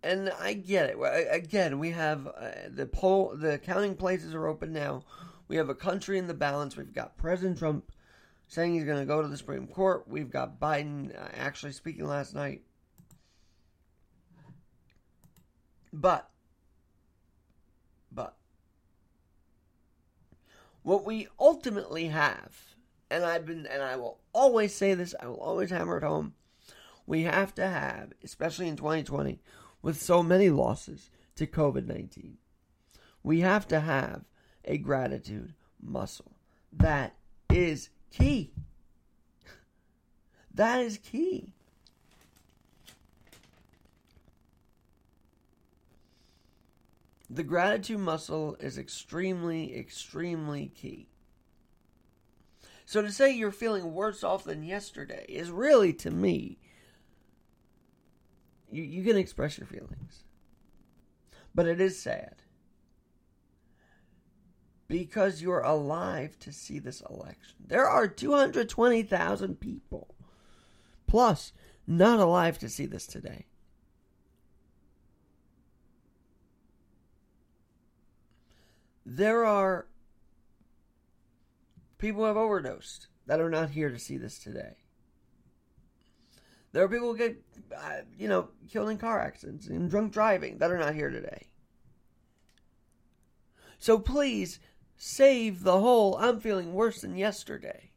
And 0.03 0.31
I 0.39 0.53
get 0.53 0.89
it. 0.91 0.97
Again, 1.31 1.79
we 1.79 1.91
have 1.91 2.27
uh, 2.27 2.51
the 2.69 2.85
poll, 2.85 3.35
the 3.35 3.57
counting 3.57 3.95
places 3.95 4.35
are 4.35 4.47
open 4.47 4.73
now. 4.73 5.03
We 5.47 5.55
have 5.55 5.69
a 5.69 5.75
country 5.75 6.17
in 6.17 6.27
the 6.27 6.33
balance. 6.33 6.77
We've 6.77 6.93
got 6.93 7.17
President 7.17 7.57
Trump 7.57 7.91
saying 8.47 8.73
he's 8.73 8.83
going 8.83 8.99
to 8.99 9.05
go 9.05 9.21
to 9.21 9.27
the 9.27 9.37
Supreme 9.37 9.67
Court. 9.67 10.07
We've 10.07 10.29
got 10.29 10.59
Biden 10.59 11.15
uh, 11.15 11.29
actually 11.35 11.71
speaking 11.71 12.05
last 12.05 12.35
night. 12.35 12.63
But, 15.91 16.29
but, 16.29 16.29
what 20.83 21.05
we 21.05 21.27
ultimately 21.39 22.07
have, 22.07 22.75
and 23.09 23.23
I've 23.23 23.45
been, 23.45 23.65
and 23.65 23.81
I 23.81 23.95
will 23.95 24.19
always 24.33 24.73
say 24.75 24.93
this, 24.93 25.15
I 25.19 25.27
will 25.27 25.39
always 25.39 25.69
hammer 25.69 25.97
it 25.97 26.03
home, 26.03 26.33
we 27.05 27.23
have 27.23 27.55
to 27.55 27.67
have, 27.67 28.13
especially 28.23 28.67
in 28.67 28.75
2020, 28.75 29.39
with 29.81 30.01
so 30.01 30.21
many 30.21 30.49
losses 30.49 31.09
to 31.35 31.47
COVID 31.47 31.85
19, 31.85 32.37
we 33.23 33.41
have 33.41 33.67
to 33.69 33.79
have 33.79 34.23
a 34.65 34.77
gratitude 34.77 35.53
muscle. 35.81 36.33
That 36.71 37.15
is 37.49 37.89
key. 38.11 38.51
That 40.51 40.81
is 40.81 40.97
key. 40.97 41.53
The 47.29 47.43
gratitude 47.43 47.99
muscle 47.99 48.57
is 48.59 48.77
extremely, 48.77 49.77
extremely 49.77 50.67
key. 50.67 51.09
So 52.85 53.03
to 53.03 53.11
say 53.11 53.31
you're 53.31 53.51
feeling 53.51 53.93
worse 53.93 54.23
off 54.23 54.45
than 54.45 54.63
yesterday 54.63 55.25
is 55.29 55.51
really, 55.51 55.93
to 55.93 56.09
me, 56.09 56.57
you, 58.71 58.81
you 58.81 59.03
can 59.03 59.15
express 59.15 59.59
your 59.59 59.67
feelings. 59.67 60.23
But 61.53 61.67
it 61.67 61.79
is 61.79 61.99
sad. 61.99 62.41
Because 64.87 65.39
you're 65.39 65.61
alive 65.61 66.39
to 66.39 66.51
see 66.51 66.79
this 66.79 67.03
election. 67.07 67.57
There 67.63 67.87
are 67.87 68.07
220,000 68.07 69.59
people 69.59 70.15
plus 71.05 71.53
not 71.85 72.19
alive 72.19 72.57
to 72.59 72.69
see 72.69 72.87
this 72.87 73.05
today. 73.05 73.45
There 79.11 79.43
are 79.43 79.87
people 81.97 82.21
who 82.21 82.27
have 82.27 82.37
overdosed 82.37 83.07
that 83.25 83.39
are 83.39 83.49
not 83.49 83.71
here 83.71 83.89
to 83.89 83.97
see 83.97 84.17
this 84.17 84.37
today. 84.37 84.77
There 86.73 86.83
are 86.83 86.87
people 86.87 87.13
who 87.13 87.17
get, 87.17 87.41
uh, 87.75 88.01
you 88.19 88.27
know, 88.27 88.49
killed 88.69 88.89
in 88.89 88.99
car 88.99 89.19
accidents 89.19 89.65
and 89.65 89.89
drunk 89.89 90.13
driving 90.13 90.59
that 90.59 90.69
are 90.69 90.77
not 90.77 90.93
here 90.93 91.09
today. 91.09 91.47
So 93.79 93.97
please 93.97 94.59
save 94.95 95.63
the 95.63 95.79
whole 95.79 96.15
I'm 96.17 96.39
feeling 96.39 96.73
worse 96.75 97.01
than 97.01 97.17
yesterday. 97.17 97.89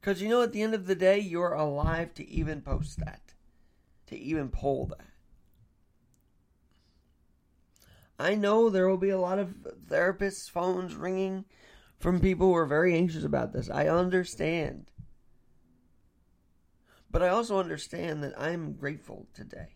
Because 0.00 0.22
you 0.22 0.28
know, 0.28 0.42
at 0.42 0.52
the 0.52 0.62
end 0.62 0.74
of 0.74 0.86
the 0.86 0.94
day, 0.94 1.18
you're 1.18 1.54
alive 1.54 2.14
to 2.14 2.28
even 2.28 2.60
post 2.60 3.00
that, 3.00 3.34
to 4.06 4.16
even 4.16 4.50
poll 4.50 4.86
that. 4.86 5.11
I 8.22 8.36
know 8.36 8.70
there 8.70 8.88
will 8.88 8.98
be 8.98 9.10
a 9.10 9.18
lot 9.18 9.40
of 9.40 9.48
therapists' 9.88 10.48
phones 10.48 10.94
ringing 10.94 11.44
from 11.98 12.20
people 12.20 12.46
who 12.46 12.54
are 12.54 12.66
very 12.66 12.94
anxious 12.94 13.24
about 13.24 13.52
this. 13.52 13.68
I 13.68 13.88
understand. 13.88 14.92
But 17.10 17.24
I 17.24 17.28
also 17.28 17.58
understand 17.58 18.22
that 18.22 18.40
I'm 18.40 18.74
grateful 18.74 19.26
today 19.34 19.74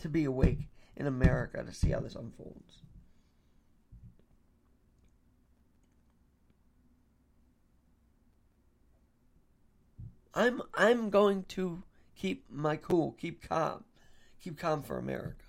to 0.00 0.08
be 0.08 0.24
awake 0.24 0.70
in 0.96 1.06
America 1.06 1.62
to 1.62 1.72
see 1.72 1.90
how 1.90 2.00
this 2.00 2.16
unfolds. 2.16 2.82
I'm 10.34 10.62
I'm 10.74 11.10
going 11.10 11.44
to 11.50 11.84
keep 12.16 12.44
my 12.50 12.74
cool, 12.74 13.12
keep 13.12 13.48
calm, 13.48 13.84
keep 14.42 14.58
calm 14.58 14.82
for 14.82 14.98
America. 14.98 15.44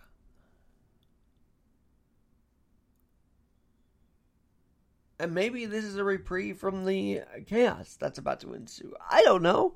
And 5.20 5.34
maybe 5.34 5.66
this 5.66 5.86
is 5.86 5.98
a 5.98 6.04
reprieve 6.04 6.58
from 6.58 6.86
the 6.86 7.22
chaos 7.46 7.96
that's 8.00 8.18
about 8.18 8.40
to 8.42 8.54
ensue. 8.54 8.94
I 9.10 9.22
don't 9.24 9.44
know. 9.44 9.76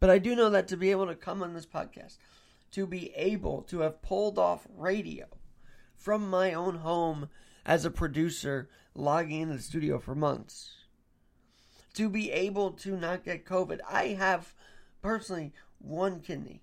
But 0.00 0.10
I 0.10 0.18
do 0.18 0.34
know 0.34 0.50
that 0.50 0.68
to 0.68 0.76
be 0.76 0.90
able 0.90 1.06
to 1.06 1.14
come 1.14 1.42
on 1.42 1.54
this 1.54 1.66
podcast, 1.66 2.18
to 2.72 2.86
be 2.86 3.12
able 3.14 3.62
to 3.62 3.80
have 3.80 4.02
pulled 4.02 4.38
off 4.38 4.66
radio 4.76 5.26
from 5.94 6.28
my 6.28 6.52
own 6.52 6.76
home 6.76 7.28
as 7.64 7.84
a 7.84 7.90
producer, 7.90 8.68
logging 8.94 9.42
into 9.42 9.54
the 9.54 9.62
studio 9.62 9.98
for 9.98 10.14
months, 10.14 10.72
to 11.94 12.08
be 12.08 12.32
able 12.32 12.72
to 12.72 12.96
not 12.96 13.24
get 13.24 13.46
COVID. 13.46 13.78
I 13.88 14.08
have 14.08 14.54
personally 15.00 15.52
one 15.78 16.20
kidney. 16.20 16.62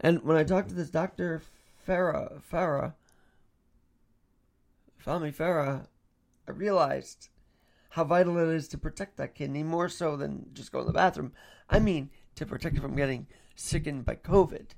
And 0.00 0.22
when 0.22 0.36
I 0.36 0.44
talked 0.44 0.70
to 0.70 0.74
this 0.74 0.90
Dr. 0.90 1.42
Farah, 1.86 2.40
Farah, 2.50 2.94
Fahmy 5.06 5.34
Farah, 5.34 5.86
I 6.48 6.50
realized 6.50 7.28
how 7.90 8.04
vital 8.04 8.38
it 8.38 8.54
is 8.54 8.66
to 8.68 8.78
protect 8.78 9.16
that 9.16 9.34
kidney 9.34 9.62
more 9.62 9.88
so 9.88 10.16
than 10.16 10.46
just 10.52 10.72
go 10.72 10.80
to 10.80 10.84
the 10.84 10.92
bathroom. 10.92 11.32
I 11.70 11.78
mean, 11.78 12.10
to 12.34 12.44
protect 12.44 12.76
it 12.76 12.80
from 12.80 12.96
getting 12.96 13.26
sickened 13.54 14.04
by 14.04 14.16
COVID. 14.16 14.70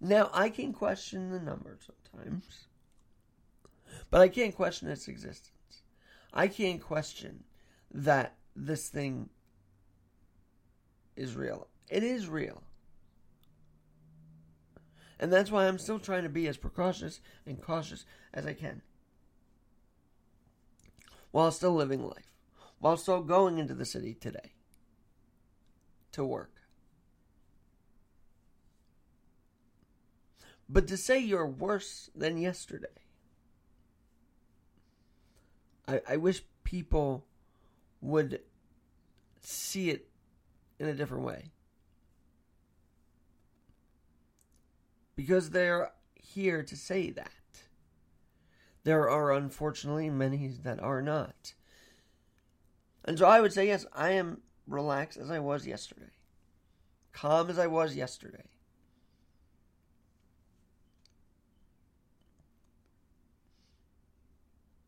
Now, 0.00 0.30
I 0.32 0.48
can 0.48 0.72
question 0.72 1.30
the 1.30 1.38
number 1.38 1.78
sometimes, 1.78 2.68
but 4.10 4.22
I 4.22 4.28
can't 4.28 4.56
question 4.56 4.88
its 4.88 5.08
existence. 5.08 5.82
I 6.32 6.48
can't 6.48 6.80
question 6.80 7.44
that 7.92 8.36
this 8.56 8.88
thing 8.88 9.28
is 11.16 11.36
real. 11.36 11.68
It 11.90 12.02
is 12.02 12.28
real. 12.28 12.62
And 15.20 15.30
that's 15.30 15.50
why 15.50 15.68
I'm 15.68 15.78
still 15.78 15.98
trying 15.98 16.22
to 16.22 16.30
be 16.30 16.48
as 16.48 16.56
precautious 16.56 17.20
and 17.44 17.60
cautious 17.60 18.06
as 18.32 18.46
I 18.46 18.54
can. 18.54 18.80
While 21.30 21.52
still 21.52 21.74
living 21.74 22.02
life. 22.02 22.32
While 22.78 22.96
still 22.96 23.22
going 23.22 23.58
into 23.58 23.74
the 23.74 23.84
city 23.84 24.14
today. 24.14 24.54
To 26.12 26.24
work. 26.24 26.54
But 30.70 30.88
to 30.88 30.96
say 30.96 31.18
you're 31.18 31.46
worse 31.46 32.08
than 32.14 32.38
yesterday. 32.38 32.88
I, 35.86 36.00
I 36.08 36.16
wish 36.16 36.42
people 36.64 37.26
would 38.00 38.40
see 39.42 39.90
it 39.90 40.08
in 40.78 40.88
a 40.88 40.94
different 40.94 41.24
way. 41.24 41.50
Because 45.20 45.50
they're 45.50 45.92
here 46.14 46.62
to 46.62 46.74
say 46.74 47.10
that. 47.10 47.30
There 48.84 49.10
are 49.10 49.32
unfortunately 49.32 50.08
many 50.08 50.48
that 50.62 50.80
are 50.80 51.02
not. 51.02 51.52
And 53.04 53.18
so 53.18 53.26
I 53.26 53.42
would 53.42 53.52
say, 53.52 53.66
yes, 53.66 53.84
I 53.92 54.12
am 54.12 54.40
relaxed 54.66 55.18
as 55.18 55.30
I 55.30 55.38
was 55.38 55.66
yesterday, 55.66 56.08
calm 57.12 57.50
as 57.50 57.58
I 57.58 57.66
was 57.66 57.94
yesterday. 57.94 58.46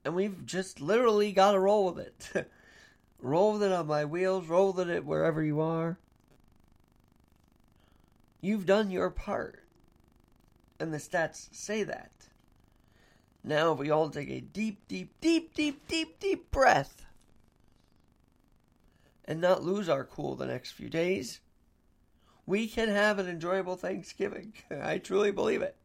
And 0.02 0.14
we've 0.14 0.46
just 0.46 0.80
literally 0.80 1.32
got 1.32 1.52
to 1.52 1.60
roll 1.60 1.92
with 1.92 1.98
it. 1.98 2.50
roll 3.20 3.52
with 3.52 3.64
it 3.64 3.72
on 3.72 3.86
my 3.86 4.06
wheels, 4.06 4.46
roll 4.46 4.72
with 4.72 4.88
it 4.88 5.04
wherever 5.04 5.44
you 5.44 5.60
are. 5.60 5.98
You've 8.40 8.64
done 8.64 8.90
your 8.90 9.10
part. 9.10 9.61
And 10.82 10.92
the 10.92 10.98
stats 10.98 11.46
say 11.52 11.84
that. 11.84 12.10
Now, 13.44 13.70
if 13.70 13.78
we 13.78 13.88
all 13.88 14.10
take 14.10 14.28
a 14.28 14.40
deep, 14.40 14.80
deep, 14.88 15.14
deep, 15.20 15.54
deep, 15.54 15.86
deep, 15.86 16.18
deep 16.18 16.50
breath 16.50 17.06
and 19.24 19.40
not 19.40 19.62
lose 19.62 19.88
our 19.88 20.02
cool 20.02 20.34
the 20.34 20.44
next 20.44 20.72
few 20.72 20.88
days, 20.88 21.38
we 22.46 22.66
can 22.66 22.88
have 22.88 23.20
an 23.20 23.28
enjoyable 23.28 23.76
Thanksgiving. 23.76 24.54
I 24.82 24.98
truly 24.98 25.30
believe 25.30 25.62
it. 25.62 25.76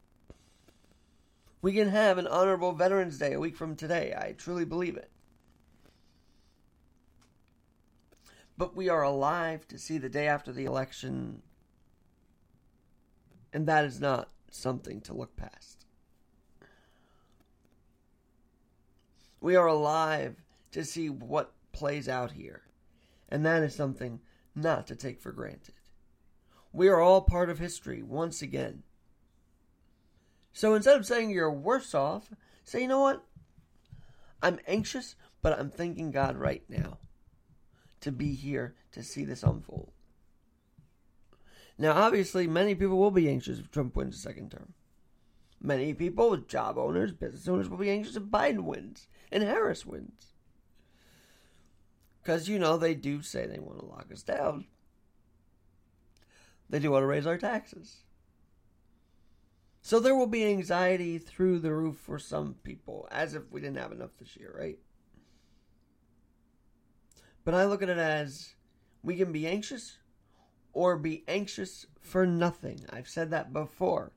We 1.62 1.72
can 1.74 1.90
have 1.90 2.18
an 2.18 2.26
honorable 2.26 2.72
Veterans 2.72 3.18
Day 3.18 3.34
a 3.34 3.38
week 3.38 3.54
from 3.54 3.76
today. 3.76 4.12
I 4.18 4.32
truly 4.32 4.64
believe 4.64 4.96
it. 4.96 5.12
But 8.56 8.74
we 8.74 8.88
are 8.88 9.02
alive 9.02 9.68
to 9.68 9.78
see 9.78 9.98
the 9.98 10.08
day 10.08 10.26
after 10.26 10.50
the 10.50 10.64
election, 10.64 11.42
and 13.52 13.64
that 13.68 13.84
is 13.84 14.00
not 14.00 14.30
something 14.50 15.00
to 15.02 15.14
look 15.14 15.36
past. 15.36 15.86
We 19.40 19.56
are 19.56 19.66
alive 19.66 20.36
to 20.72 20.84
see 20.84 21.08
what 21.08 21.52
plays 21.72 22.08
out 22.08 22.32
here, 22.32 22.62
and 23.28 23.46
that 23.46 23.62
is 23.62 23.74
something 23.74 24.20
not 24.54 24.86
to 24.88 24.96
take 24.96 25.20
for 25.20 25.32
granted. 25.32 25.74
We 26.72 26.88
are 26.88 27.00
all 27.00 27.22
part 27.22 27.50
of 27.50 27.58
history 27.58 28.02
once 28.02 28.42
again. 28.42 28.82
So 30.52 30.74
instead 30.74 30.96
of 30.96 31.06
saying 31.06 31.30
you're 31.30 31.52
worse 31.52 31.94
off, 31.94 32.30
say, 32.64 32.82
you 32.82 32.88
know 32.88 33.00
what? 33.00 33.24
I'm 34.42 34.58
anxious, 34.66 35.14
but 35.40 35.58
I'm 35.58 35.70
thanking 35.70 36.10
God 36.10 36.36
right 36.36 36.62
now 36.68 36.98
to 38.00 38.12
be 38.12 38.34
here 38.34 38.74
to 38.92 39.02
see 39.02 39.24
this 39.24 39.42
unfold. 39.42 39.92
Now, 41.78 41.92
obviously, 41.92 42.48
many 42.48 42.74
people 42.74 42.98
will 42.98 43.12
be 43.12 43.28
anxious 43.28 43.60
if 43.60 43.70
Trump 43.70 43.94
wins 43.94 44.16
a 44.16 44.18
second 44.18 44.50
term. 44.50 44.74
Many 45.60 45.94
people, 45.94 46.36
job 46.36 46.76
owners, 46.76 47.12
business 47.12 47.46
owners, 47.48 47.68
will 47.68 47.78
be 47.78 47.90
anxious 47.90 48.16
if 48.16 48.24
Biden 48.24 48.64
wins 48.64 49.06
and 49.30 49.44
Harris 49.44 49.86
wins. 49.86 50.34
Because, 52.20 52.48
you 52.48 52.58
know, 52.58 52.76
they 52.76 52.94
do 52.94 53.22
say 53.22 53.46
they 53.46 53.60
want 53.60 53.78
to 53.78 53.86
lock 53.86 54.08
us 54.12 54.22
down. 54.22 54.66
They 56.68 56.80
do 56.80 56.90
want 56.90 57.02
to 57.02 57.06
raise 57.06 57.26
our 57.26 57.38
taxes. 57.38 57.98
So 59.80 60.00
there 60.00 60.14
will 60.14 60.26
be 60.26 60.44
anxiety 60.44 61.16
through 61.18 61.60
the 61.60 61.72
roof 61.72 61.96
for 61.96 62.18
some 62.18 62.56
people, 62.62 63.08
as 63.10 63.34
if 63.34 63.50
we 63.50 63.60
didn't 63.60 63.78
have 63.78 63.92
enough 63.92 64.10
this 64.18 64.36
year, 64.36 64.54
right? 64.56 64.78
But 67.44 67.54
I 67.54 67.64
look 67.64 67.82
at 67.82 67.88
it 67.88 67.98
as 67.98 68.54
we 69.02 69.16
can 69.16 69.32
be 69.32 69.46
anxious 69.46 69.97
or 70.72 70.96
be 70.96 71.24
anxious 71.28 71.86
for 72.00 72.26
nothing. 72.26 72.84
I've 72.90 73.08
said 73.08 73.30
that 73.30 73.52
before. 73.52 74.12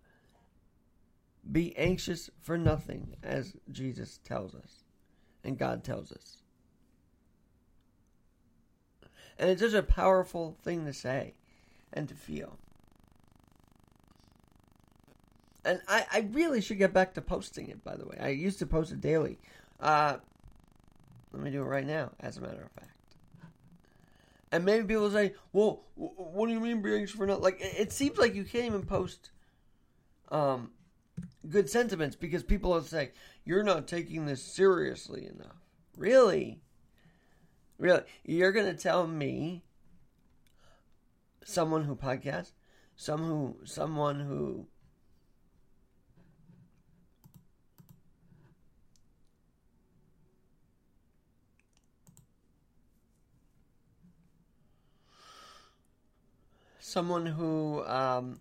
Be 1.51 1.75
anxious 1.77 2.29
for 2.39 2.57
nothing, 2.57 3.15
as 3.23 3.55
Jesus 3.71 4.19
tells 4.23 4.53
us 4.53 4.83
and 5.43 5.57
God 5.57 5.83
tells 5.83 6.11
us. 6.11 6.37
And 9.39 9.49
it's 9.49 9.61
such 9.61 9.73
a 9.73 9.83
powerful 9.83 10.57
thing 10.63 10.85
to 10.85 10.93
say 10.93 11.33
and 11.91 12.07
to 12.09 12.15
feel. 12.15 12.59
And 15.65 15.81
I, 15.87 16.05
I 16.11 16.19
really 16.31 16.61
should 16.61 16.77
get 16.77 16.93
back 16.93 17.13
to 17.15 17.21
posting 17.21 17.67
it, 17.69 17.83
by 17.83 17.95
the 17.95 18.05
way. 18.05 18.17
I 18.19 18.29
used 18.29 18.59
to 18.59 18.65
post 18.65 18.91
it 18.91 19.01
daily. 19.01 19.39
Uh, 19.79 20.17
let 21.31 21.41
me 21.41 21.51
do 21.51 21.61
it 21.61 21.65
right 21.65 21.85
now, 21.85 22.11
as 22.19 22.37
a 22.37 22.41
matter 22.41 22.61
of 22.63 22.71
fact. 22.71 22.95
And 24.51 24.65
maybe 24.65 24.85
people 24.85 25.09
say, 25.09 25.33
well, 25.53 25.83
what 25.95 26.47
do 26.47 26.53
you 26.53 26.59
mean 26.59 26.81
being 26.81 27.07
for 27.07 27.25
not? 27.25 27.41
Like, 27.41 27.57
it 27.61 27.91
seems 27.91 28.17
like 28.17 28.35
you 28.35 28.43
can't 28.43 28.65
even 28.65 28.83
post 28.83 29.31
um, 30.29 30.71
good 31.47 31.69
sentiments 31.69 32.15
because 32.15 32.43
people 32.43 32.71
will 32.71 32.81
say, 32.81 33.11
you're 33.45 33.63
not 33.63 33.87
taking 33.87 34.25
this 34.25 34.43
seriously 34.43 35.25
enough. 35.25 35.55
Really? 35.95 36.61
Really? 37.77 38.03
You're 38.25 38.51
to 38.65 38.81
tell 38.81 39.07
me, 39.07 39.63
someone 41.43 41.83
who 41.83 41.95
podcasts, 41.95 42.51
some 42.95 43.21
who, 43.21 43.57
someone 43.63 44.19
who 44.19 44.67
someone 56.91 57.25
who 57.25 57.83
um, 57.85 58.39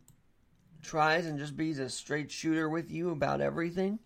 tries 0.82 1.26
and 1.26 1.38
just 1.38 1.56
be 1.56 1.70
a 1.70 1.88
straight 1.88 2.30
shooter 2.30 2.68
with 2.68 2.90
you 2.90 3.10
about 3.10 3.40
everything 3.40 3.98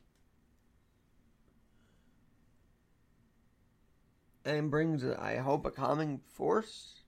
and 4.45 4.71
brings, 4.71 5.05
I 5.05 5.37
hope, 5.37 5.65
a 5.65 5.71
calming 5.71 6.21
force. 6.35 7.01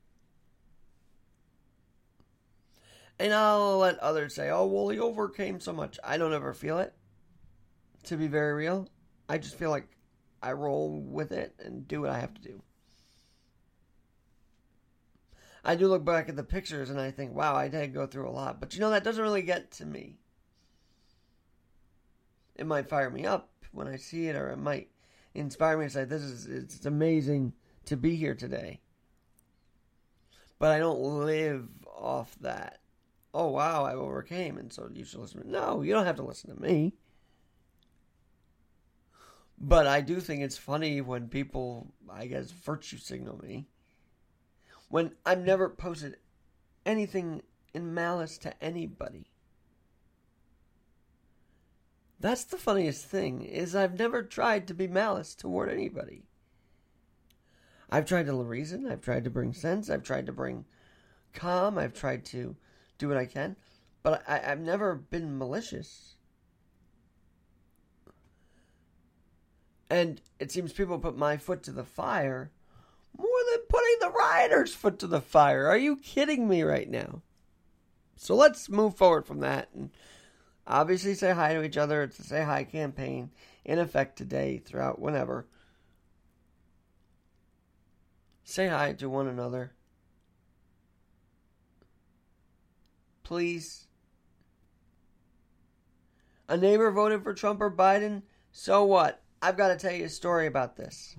And 3.19 3.33
I'll 3.33 3.79
let 3.79 3.99
others 3.99 4.35
say, 4.35 4.51
oh, 4.51 4.67
well, 4.67 4.89
he 4.89 4.99
overcame 4.99 5.61
so 5.61 5.73
much. 5.73 5.99
I 6.05 6.19
don't 6.19 6.35
ever 6.35 6.53
feel 6.53 6.79
it, 6.79 6.95
to 8.05 8.17
be 8.17 8.27
very 8.27 8.53
real. 8.53 8.89
I 9.29 9.39
just 9.39 9.57
feel 9.57 9.71
like 9.71 9.89
I 10.43 10.53
roll 10.53 11.01
with 11.01 11.33
it 11.33 11.55
and 11.59 11.89
do 11.89 12.03
what 12.03 12.11
I 12.11 12.19
have 12.19 12.35
to 12.35 12.43
do. 12.43 12.63
I 15.67 15.75
do 15.75 15.89
look 15.89 16.05
back 16.05 16.29
at 16.29 16.37
the 16.37 16.45
pictures 16.45 16.91
and 16.91 17.01
I 17.01 17.11
think, 17.11 17.35
wow, 17.35 17.57
I 17.57 17.67
did 17.67 17.93
go 17.93 18.07
through 18.07 18.29
a 18.29 18.31
lot. 18.31 18.61
But 18.61 18.73
you 18.75 18.81
know, 18.81 18.91
that 18.91 19.03
doesn't 19.03 19.23
really 19.23 19.43
get 19.43 19.73
to 19.73 19.85
me. 19.85 20.15
It 22.55 22.69
might 22.69 22.89
fire 22.89 23.11
me 23.11 23.27
up 23.27 23.51
when 23.73 23.89
I 23.89 23.97
see 23.97 24.29
it, 24.29 24.37
or 24.37 24.51
it 24.51 24.59
might 24.59 24.91
inspire 25.35 25.77
me 25.77 25.87
to 25.87 25.91
say, 25.91 26.05
this 26.05 26.23
is, 26.23 26.47
it's 26.47 26.87
amazing 26.87 27.53
to 27.87 27.97
be 27.97 28.15
here 28.15 28.37
today. 28.37 28.81
But 30.61 30.71
I 30.71 30.79
don't 30.79 31.01
live 31.01 31.69
off 31.85 32.37
that. 32.41 32.79
Oh 33.35 33.49
wow, 33.49 33.85
I 33.85 33.95
overcame, 33.95 34.57
and 34.57 34.73
so 34.73 34.89
you 34.95 35.05
should 35.05 35.21
listen. 35.21 35.41
To 35.41 35.47
me. 35.47 35.53
No, 35.53 35.83
you 35.83 35.93
don't 35.93 36.07
have 36.07 36.17
to 36.17 36.23
listen 36.23 36.55
to 36.55 36.63
me. 36.63 36.95
But 39.59 39.87
I 39.87 40.01
do 40.01 40.21
think 40.21 40.43
it's 40.43 40.57
funny 40.57 41.01
when 41.01 41.29
people, 41.29 41.93
I 42.09 42.27
guess, 42.27 42.53
virtue 42.53 42.99
signal 42.99 43.39
me. 43.43 43.67
When 44.89 45.13
I've 45.25 45.45
never 45.45 45.69
posted 45.69 46.17
anything 46.85 47.43
in 47.75 47.93
malice 47.93 48.39
to 48.39 48.65
anybody. 48.65 49.27
That's 52.19 52.45
the 52.45 52.57
funniest 52.57 53.05
thing 53.05 53.43
is 53.43 53.77
I've 53.77 53.99
never 53.99 54.23
tried 54.23 54.67
to 54.69 54.75
be 54.75 54.89
malice 54.89 55.35
toward 55.35 55.69
anybody. 55.69 56.23
I've 57.91 58.07
tried 58.07 58.27
to 58.27 58.33
reason, 58.33 58.91
I've 58.91 59.03
tried 59.03 59.25
to 59.25 59.31
bring 59.31 59.53
sense, 59.53 59.91
I've 59.91 60.03
tried 60.03 60.27
to 60.27 60.33
bring 60.33 60.65
calm, 61.35 61.79
I've 61.79 61.93
tried 61.93 62.25
to 62.27 62.57
do 62.99 63.09
what 63.09 63.17
I 63.17 63.27
can, 63.27 63.57
but 64.03 64.25
I, 64.27 64.39
have 64.39 64.61
never 64.61 64.95
been 64.95 65.39
malicious. 65.39 66.17
And 69.89 70.21
it 70.41 70.51
seems 70.51 70.73
people 70.73 70.99
put 70.99 71.17
my 71.17 71.37
foot 71.37 71.63
to 71.65 71.73
the 71.73 71.85
fire 71.85 72.51
more 73.19 73.41
than 73.51 73.61
putting 73.69 73.97
the 74.01 74.11
rioters' 74.11 74.75
foot 74.75 74.99
to 75.01 75.07
the 75.07 75.21
fire. 75.21 75.67
Are 75.67 75.77
you 75.77 75.97
kidding 75.97 76.49
me 76.49 76.63
right 76.63 76.89
now? 76.89 77.23
So 78.17 78.35
let's 78.35 78.69
move 78.69 78.97
forward 78.97 79.27
from 79.27 79.41
that 79.41 79.69
and 79.75 79.91
obviously 80.67 81.15
say 81.15 81.33
hi 81.33 81.55
to 81.55 81.63
each 81.63 81.77
other. 81.77 82.03
It's 82.03 82.19
a 82.19 82.25
say 82.25 82.43
hi 82.43 82.65
campaign 82.65 83.31
in 83.65 83.79
effect 83.79 84.17
today, 84.17 84.59
throughout 84.59 85.01
whenever. 85.01 85.47
Say 88.45 88.69
hi 88.69 88.93
to 88.95 89.09
one 89.09 89.27
another. 89.27 89.73
Please. 93.23 93.89
A 96.49 96.57
neighbor 96.57 96.93
voted 96.93 97.25
for 97.25 97.35
Trump 97.35 97.61
or 97.61 97.71
Biden. 97.71 98.23
So 98.53 98.85
what? 98.85 99.21
I've 99.43 99.57
got 99.57 99.69
to 99.69 99.77
tell 99.77 99.93
you 99.93 100.05
a 100.05 100.09
story 100.09 100.47
about 100.47 100.77
this. 100.77 101.17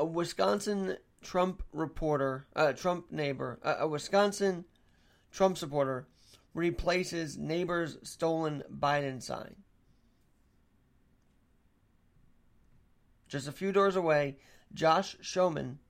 A 0.00 0.04
Wisconsin 0.06 0.96
Trump 1.20 1.62
reporter, 1.74 2.46
uh, 2.56 2.72
Trump 2.72 3.12
neighbor, 3.12 3.60
uh, 3.62 3.76
a 3.80 3.86
Wisconsin 3.86 4.64
Trump 5.30 5.58
supporter 5.58 6.08
replaces 6.54 7.36
neighbor's 7.36 7.98
stolen 8.02 8.62
Biden 8.72 9.22
sign. 9.22 9.56
Just 13.28 13.46
a 13.46 13.52
few 13.52 13.72
doors 13.72 13.94
away, 13.94 14.38
Josh 14.72 15.16
Showman 15.20 15.80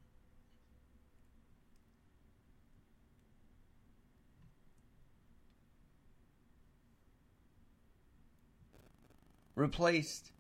replaced 9.55 10.33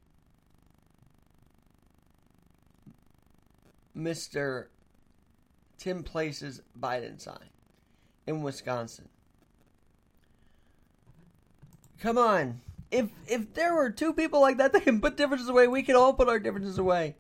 Mr. 3.96 4.66
Tim 5.79 6.03
Place's 6.03 6.62
Biden 6.79 7.20
sign 7.20 7.50
in 8.26 8.42
Wisconsin. 8.42 9.09
Come 12.00 12.18
on. 12.18 12.61
If 12.90 13.11
if 13.26 13.55
there 13.55 13.74
were 13.74 13.90
two 13.90 14.12
people 14.12 14.40
like 14.40 14.57
that 14.59 14.72
that 14.72 14.83
can 14.85 15.00
put 15.00 15.16
differences 15.16 15.48
away, 15.48 15.68
we 15.68 15.83
can 15.83 15.96
all 15.96 16.14
put 16.14 16.29
our 16.29 16.38
differences 16.38 16.79
away. 16.79 17.16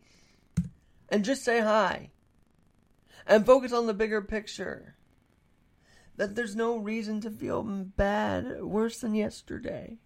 And 1.08 1.24
just 1.24 1.44
say 1.44 1.60
hi. 1.60 2.10
And 3.26 3.46
focus 3.46 3.72
on 3.72 3.86
the 3.86 3.94
bigger 3.94 4.22
picture. 4.22 4.96
That 6.16 6.34
there's 6.34 6.56
no 6.56 6.76
reason 6.76 7.20
to 7.22 7.30
feel 7.30 7.62
bad 7.62 8.62
worse 8.62 9.00
than 9.00 9.14
yesterday 9.14 9.98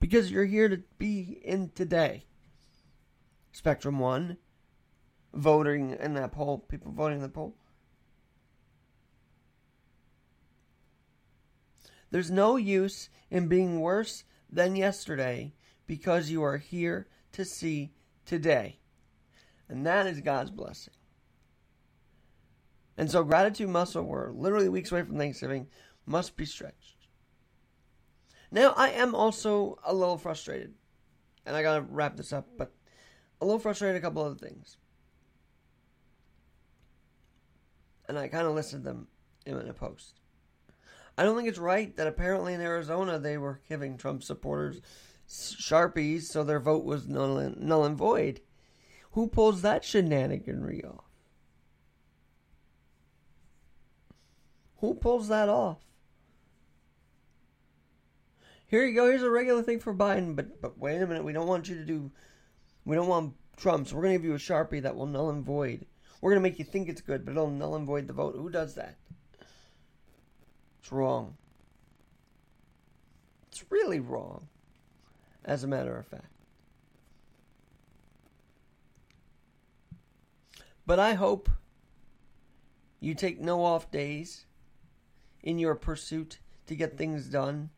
because 0.00 0.30
you're 0.30 0.44
here 0.44 0.68
to 0.68 0.82
be 0.98 1.40
in 1.44 1.70
today. 1.70 2.24
Spectrum 3.52 3.98
1, 3.98 4.36
voting 5.34 5.96
in 5.98 6.14
that 6.14 6.32
poll, 6.32 6.58
people 6.58 6.92
voting 6.92 7.18
in 7.18 7.22
the 7.22 7.28
poll. 7.28 7.54
There's 12.10 12.30
no 12.30 12.56
use 12.56 13.08
in 13.30 13.48
being 13.48 13.80
worse 13.80 14.24
than 14.50 14.76
yesterday 14.76 15.54
because 15.86 16.30
you 16.30 16.42
are 16.42 16.58
here 16.58 17.08
to 17.32 17.44
see 17.44 17.92
today. 18.26 18.78
And 19.68 19.86
that 19.86 20.06
is 20.06 20.20
God's 20.20 20.50
blessing. 20.50 20.92
And 22.98 23.10
so 23.10 23.24
gratitude 23.24 23.70
muscle, 23.70 24.02
we're 24.02 24.30
literally 24.30 24.68
weeks 24.68 24.92
away 24.92 25.02
from 25.02 25.16
Thanksgiving, 25.16 25.68
must 26.04 26.36
be 26.36 26.44
stretched. 26.44 26.96
Now, 28.50 28.74
I 28.76 28.90
am 28.90 29.14
also 29.14 29.78
a 29.82 29.94
little 29.94 30.18
frustrated, 30.18 30.74
and 31.46 31.56
I 31.56 31.62
gotta 31.62 31.80
wrap 31.80 32.16
this 32.16 32.34
up, 32.34 32.46
but 32.58 32.74
a 33.40 33.46
little 33.46 33.58
frustrated 33.58 33.96
a 33.96 34.00
couple 34.00 34.22
other 34.22 34.34
things. 34.34 34.76
And 38.08 38.18
I 38.18 38.28
kind 38.28 38.46
of 38.46 38.54
listed 38.54 38.84
them 38.84 39.08
in 39.46 39.56
a 39.56 39.72
post. 39.72 40.20
I 41.16 41.24
don't 41.24 41.36
think 41.36 41.48
it's 41.48 41.58
right 41.58 41.94
that 41.96 42.06
apparently 42.06 42.54
in 42.54 42.60
Arizona 42.60 43.18
they 43.18 43.36
were 43.36 43.60
giving 43.68 43.96
Trump 43.96 44.22
supporters 44.22 44.80
sharpies 45.28 46.22
so 46.24 46.42
their 46.42 46.60
vote 46.60 46.84
was 46.84 47.06
null 47.06 47.38
and, 47.38 47.58
null 47.58 47.84
and 47.84 47.96
void. 47.96 48.40
Who 49.12 49.28
pulls 49.28 49.62
that 49.62 49.82
shenaniganry 49.82 50.84
off? 50.84 51.04
Who 54.78 54.94
pulls 54.94 55.28
that 55.28 55.48
off? 55.48 55.78
here 58.72 58.86
you 58.86 58.94
go. 58.94 59.06
Here's 59.06 59.22
a 59.22 59.30
regular 59.30 59.62
thing 59.62 59.80
for 59.80 59.94
Biden, 59.94 60.34
but 60.34 60.62
but 60.62 60.78
wait 60.78 61.00
a 61.00 61.06
minute. 61.06 61.24
We 61.24 61.34
don't 61.34 61.46
want 61.46 61.68
you 61.68 61.76
to 61.76 61.84
do. 61.84 62.10
We 62.86 62.96
don't 62.96 63.06
want 63.06 63.34
Trump, 63.58 63.86
so 63.86 63.94
we're 63.94 64.02
gonna 64.02 64.14
give 64.14 64.24
you 64.24 64.34
a 64.34 64.38
sharpie 64.38 64.80
that 64.80 64.96
will 64.96 65.06
null 65.06 65.28
and 65.28 65.44
void. 65.44 65.84
We're 66.22 66.30
gonna 66.30 66.40
make 66.40 66.58
you 66.58 66.64
think 66.64 66.88
it's 66.88 67.02
good, 67.02 67.26
but 67.26 67.32
it'll 67.32 67.50
null 67.50 67.76
and 67.76 67.86
void 67.86 68.06
the 68.06 68.14
vote. 68.14 68.34
Who 68.34 68.48
does 68.48 68.74
that? 68.76 68.96
It's 70.80 70.90
wrong. 70.90 71.36
It's 73.50 73.62
really 73.70 74.00
wrong, 74.00 74.48
as 75.44 75.62
a 75.62 75.68
matter 75.68 75.98
of 75.98 76.06
fact. 76.06 76.24
But 80.86 80.98
I 80.98 81.12
hope 81.12 81.50
you 83.00 83.14
take 83.14 83.38
no 83.38 83.62
off 83.62 83.90
days 83.90 84.46
in 85.42 85.58
your 85.58 85.74
pursuit 85.74 86.38
to 86.66 86.74
get 86.74 86.96
things 86.96 87.26
done 87.26 87.68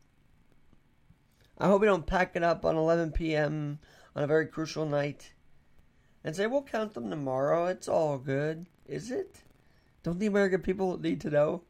I 1.56 1.66
hope 1.66 1.80
we 1.80 1.86
don't 1.86 2.06
pack 2.06 2.34
it 2.34 2.42
up 2.42 2.64
on 2.64 2.76
11 2.76 3.12
p.m. 3.12 3.78
on 4.16 4.24
a 4.24 4.26
very 4.26 4.46
crucial 4.46 4.86
night 4.86 5.33
and 6.24 6.34
say, 6.34 6.46
we'll 6.46 6.62
count 6.62 6.94
them 6.94 7.10
tomorrow. 7.10 7.66
It's 7.66 7.88
all 7.88 8.18
good. 8.18 8.66
Is 8.88 9.10
it? 9.10 9.36
Don't 10.02 10.18
the 10.18 10.26
American 10.26 10.62
people 10.62 10.98
need 10.98 11.20
to 11.20 11.30
know? 11.30 11.62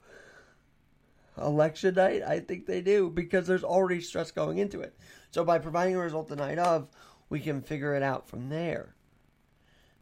Election 1.36 1.94
night? 1.96 2.22
I 2.22 2.40
think 2.40 2.66
they 2.66 2.80
do 2.80 3.10
because 3.10 3.46
there's 3.46 3.64
already 3.64 4.00
stress 4.00 4.30
going 4.30 4.58
into 4.58 4.80
it. 4.80 4.96
So 5.32 5.44
by 5.44 5.58
providing 5.58 5.96
a 5.96 5.98
result 5.98 6.28
the 6.28 6.36
night 6.36 6.58
of, 6.58 6.88
we 7.28 7.40
can 7.40 7.60
figure 7.60 7.94
it 7.94 8.02
out 8.02 8.28
from 8.28 8.48
there. 8.48 8.94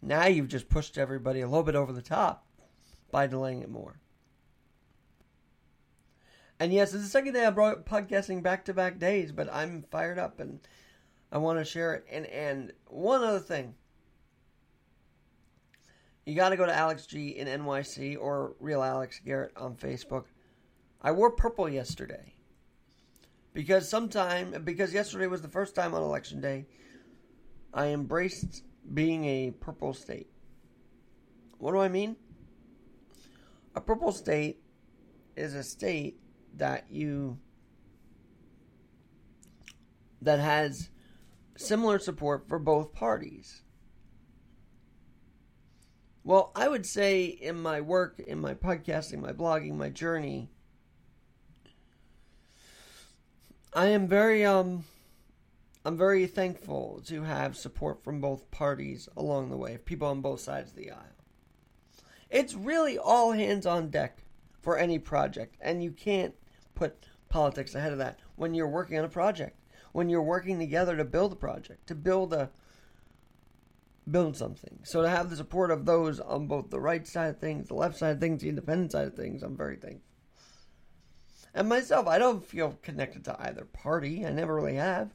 Now 0.03 0.27
you've 0.27 0.49
just 0.49 0.69
pushed 0.69 0.99
everybody 0.99 1.41
a 1.41 1.49
little 1.49 1.63
bit 1.63 1.75
over 1.75 1.93
the 1.93 2.03
top 2.03 2.45
by 3.11 3.27
delaying 3.27 3.63
it 3.63 3.71
more. 3.71 4.01
And 6.59 6.73
yes, 6.73 6.93
it's 6.93 7.05
the 7.05 7.09
second 7.09 7.35
day 7.35 7.47
I 7.47 7.51
brought 7.51 7.87
podcasting 7.87 8.43
back 8.43 8.65
to 8.67 8.75
back 8.75 8.99
days, 8.99 9.33
but 9.33 9.53
I'm 9.53 9.85
fired 9.91 10.19
up 10.19 10.39
and 10.39 10.61
I 11.31 11.39
want 11.39 11.59
to 11.59 11.65
share 11.65 11.95
it. 11.95 12.07
And 12.11 12.27
and 12.27 12.73
one 12.89 13.23
other 13.23 13.41
thing. 13.41 13.75
You 16.25 16.35
got 16.37 16.51
to 16.51 16.57
go 16.57 16.67
to 16.67 16.75
Alex 16.75 17.07
G 17.07 17.31
in 17.31 17.49
NYC 17.49 18.17
or 18.19 18.55
Real 18.61 18.83
Alex 18.83 19.21
Garrett 19.25 19.57
on 19.57 19.75
Facebook. 19.75 20.25
I 21.01 21.11
wore 21.11 21.31
purple 21.31 21.69
yesterday. 21.69 22.35
Because 23.55 23.89
sometime 23.89 24.63
because 24.65 24.95
yesterday 24.95 25.27
was 25.27 25.43
the 25.43 25.49
first 25.49 25.75
time 25.75 25.95
on 25.95 26.03
election 26.03 26.41
day 26.41 26.67
I 27.75 27.89
embraced 27.89 28.63
being 28.95 29.25
a 29.25 29.51
purple 29.51 29.95
state. 29.95 30.29
What 31.59 31.73
do 31.73 31.79
I 31.79 31.89
mean? 31.89 32.17
A 33.75 33.81
purple 33.81 34.13
state 34.13 34.63
is 35.37 35.55
a 35.55 35.63
state 35.63 36.19
that 36.57 36.87
you 36.91 37.39
that 40.21 40.39
has 40.39 40.91
similar 41.57 41.99
support 41.99 42.49
for 42.49 42.59
both 42.59 42.93
parties. 42.93 43.62
Well, 46.25 46.53
I 46.55 46.69
would 46.69 46.87
say 46.87 47.25
in 47.25 47.61
my 47.61 47.81
work, 47.81 48.21
in 48.21 48.41
my 48.41 48.55
podcasting, 48.55 49.21
my 49.21 49.33
blogging, 49.33 49.75
my 49.75 49.89
journey, 49.89 50.51
I 53.75 53.87
am 53.87 54.07
very 54.07 54.45
um 54.45 54.85
I'm 55.85 55.97
very 55.97 56.29
thankful 56.29 57.03
to 57.07 57.23
have 57.23 57.57
support 57.57 58.05
from 58.05 58.21
both 58.21 58.51
parties 58.53 59.09
along 59.17 59.51
the 59.51 59.57
way, 59.57 59.79
people 59.79 60.07
on 60.07 60.21
both 60.21 60.39
sides 60.41 60.71
of 60.71 60.77
the 60.77 60.93
aisle. 60.93 61.01
It's 62.31 62.55
really 62.55 62.97
all 62.97 63.33
hands 63.33 63.67
on 63.67 63.91
deck 63.91 64.19
for 64.61 64.79
any 64.79 65.01
project, 65.01 65.57
and 65.61 65.83
you 65.83 65.91
can't 65.91 66.35
put 66.77 67.05
politics 67.29 67.75
ahead 67.75 67.91
of 67.91 67.99
that 67.99 68.21
when 68.37 68.55
you're 68.55 68.69
working 68.69 68.97
on 68.97 69.05
a 69.05 69.09
project, 69.09 69.59
when 69.91 70.09
you're 70.09 70.23
working 70.23 70.61
together 70.61 70.97
to 70.97 71.05
build 71.05 71.33
a 71.33 71.37
project, 71.37 71.89
to 71.89 71.97
build 71.97 72.33
a 72.33 72.51
build 74.11 74.37
something. 74.37 74.81
So 74.85 75.03
to 75.03 75.09
have 75.09 75.31
the 75.31 75.37
support 75.37 75.71
of 75.71 75.87
those 75.87 76.21
on 76.21 76.47
both 76.47 76.71
the 76.71 76.81
right 76.81 77.07
side 77.07 77.31
of 77.31 77.39
things, 77.39 77.69
the 77.69 77.75
left 77.75 77.99
side 77.99 78.17
of 78.17 78.21
things, 78.21 78.43
the 78.43 78.49
independent 78.49 78.93
side 78.93 79.07
of 79.07 79.15
things, 79.15 79.43
I'm 79.43 79.57
very 79.57 79.77
thankful. 79.77 80.09
And 81.55 81.69
myself, 81.69 82.07
I 82.07 82.19
don't 82.19 82.45
feel 82.45 82.79
connected 82.83 83.25
to 83.27 83.41
either 83.41 83.65
party. 83.65 84.25
I 84.25 84.31
never 84.31 84.55
really 84.55 84.77
have. 84.77 85.13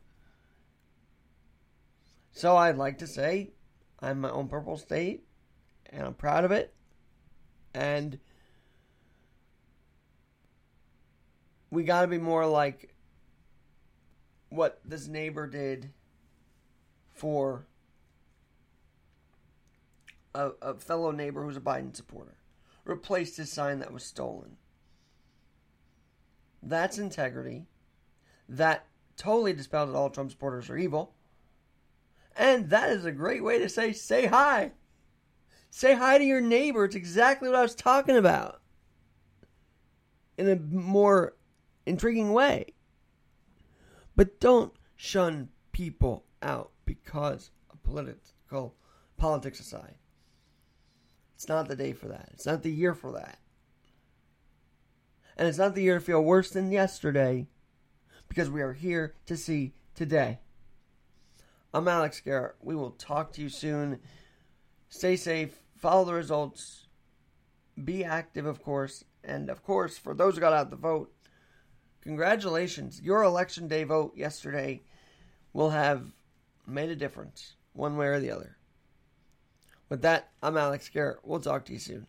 So 2.31 2.55
I'd 2.55 2.77
like 2.77 2.99
to 2.99 3.07
say 3.07 3.51
I'm 3.99 4.21
my 4.21 4.29
own 4.29 4.47
purple 4.47 4.77
state, 4.77 5.25
and 5.89 6.05
I'm 6.05 6.13
proud 6.13 6.43
of 6.43 6.51
it. 6.51 6.73
And 7.73 8.19
we 11.71 11.83
got 11.83 12.01
to 12.01 12.07
be 12.07 12.19
more 12.19 12.45
like 12.45 12.93
what 14.49 14.79
this 14.85 15.07
neighbor 15.07 15.47
did 15.47 15.91
for 17.11 17.66
a, 20.37 20.51
a 20.61 20.73
fellow 20.75 21.11
neighbor 21.11 21.43
who's 21.43 21.57
a 21.57 21.61
Biden 21.61 21.95
supporter. 21.95 22.35
Replaced 22.85 23.37
his 23.37 23.51
sign 23.51 23.79
that 23.79 23.91
was 23.91 24.03
stolen. 24.03 24.57
That's 26.61 26.99
integrity. 26.99 27.65
That 28.47 28.85
totally 29.17 29.53
dispels 29.53 29.89
that 29.89 29.97
all 29.97 30.09
Trump 30.09 30.31
supporters 30.31 30.69
are 30.69 30.77
evil. 30.77 31.15
And 32.35 32.69
that 32.69 32.91
is 32.91 33.03
a 33.03 33.11
great 33.11 33.43
way 33.43 33.57
to 33.59 33.67
say, 33.67 33.91
say 33.91 34.27
hi. 34.27 34.71
Say 35.71 35.95
hi 35.95 36.17
to 36.17 36.23
your 36.23 36.39
neighbor. 36.39 36.85
It's 36.85 36.95
exactly 36.95 37.49
what 37.49 37.57
I 37.57 37.63
was 37.63 37.75
talking 37.75 38.15
about. 38.15 38.61
In 40.37 40.47
a 40.47 40.55
more 40.55 41.35
intriguing 41.85 42.31
way. 42.31 42.73
But 44.15 44.39
don't 44.39 44.71
shun 44.95 45.49
people 45.71 46.25
out 46.41 46.71
because 46.85 47.49
of 47.71 47.81
political 47.83 48.75
politics 49.17 49.59
aside. 49.59 49.95
It's 51.37 51.47
not 51.47 51.67
the 51.67 51.75
day 51.75 51.93
for 51.93 52.07
that. 52.07 52.29
It's 52.33 52.47
not 52.47 52.63
the 52.63 52.71
year 52.71 52.95
for 52.95 53.11
that. 53.11 53.37
And 55.37 55.47
it's 55.47 55.59
not 55.59 55.75
the 55.75 55.83
year 55.83 55.99
to 55.99 56.03
feel 56.03 56.23
worse 56.23 56.49
than 56.49 56.71
yesterday 56.71 57.45
because 58.27 58.49
we 58.49 58.63
are 58.63 58.73
here 58.73 59.13
to 59.27 59.37
see 59.37 59.73
today. 59.93 60.39
I'm 61.75 61.87
Alex 61.87 62.21
Garrett. 62.21 62.55
We 62.59 62.75
will 62.75 62.89
talk 62.89 63.33
to 63.33 63.43
you 63.43 63.49
soon. 63.49 63.99
Stay 64.89 65.15
safe, 65.15 65.59
follow 65.75 66.05
the 66.05 66.15
results, 66.15 66.87
be 67.85 68.03
active, 68.03 68.47
of 68.47 68.63
course. 68.63 69.05
And 69.23 69.51
of 69.51 69.61
course, 69.61 69.95
for 69.95 70.15
those 70.15 70.33
who 70.33 70.41
got 70.41 70.53
out 70.53 70.71
the 70.71 70.75
vote, 70.75 71.13
congratulations. 72.01 72.99
Your 72.99 73.21
election 73.21 73.67
day 73.67 73.83
vote 73.83 74.17
yesterday 74.17 74.81
will 75.53 75.69
have 75.69 76.13
made 76.65 76.89
a 76.89 76.95
difference, 76.95 77.53
one 77.73 77.95
way 77.95 78.07
or 78.07 78.19
the 78.19 78.31
other. 78.31 78.56
With 79.89 80.01
that, 80.01 80.31
I'm 80.43 80.57
Alex 80.57 80.89
Garrett. 80.89 81.19
We'll 81.23 81.39
talk 81.39 81.63
to 81.65 81.73
you 81.73 81.79
soon. 81.79 82.07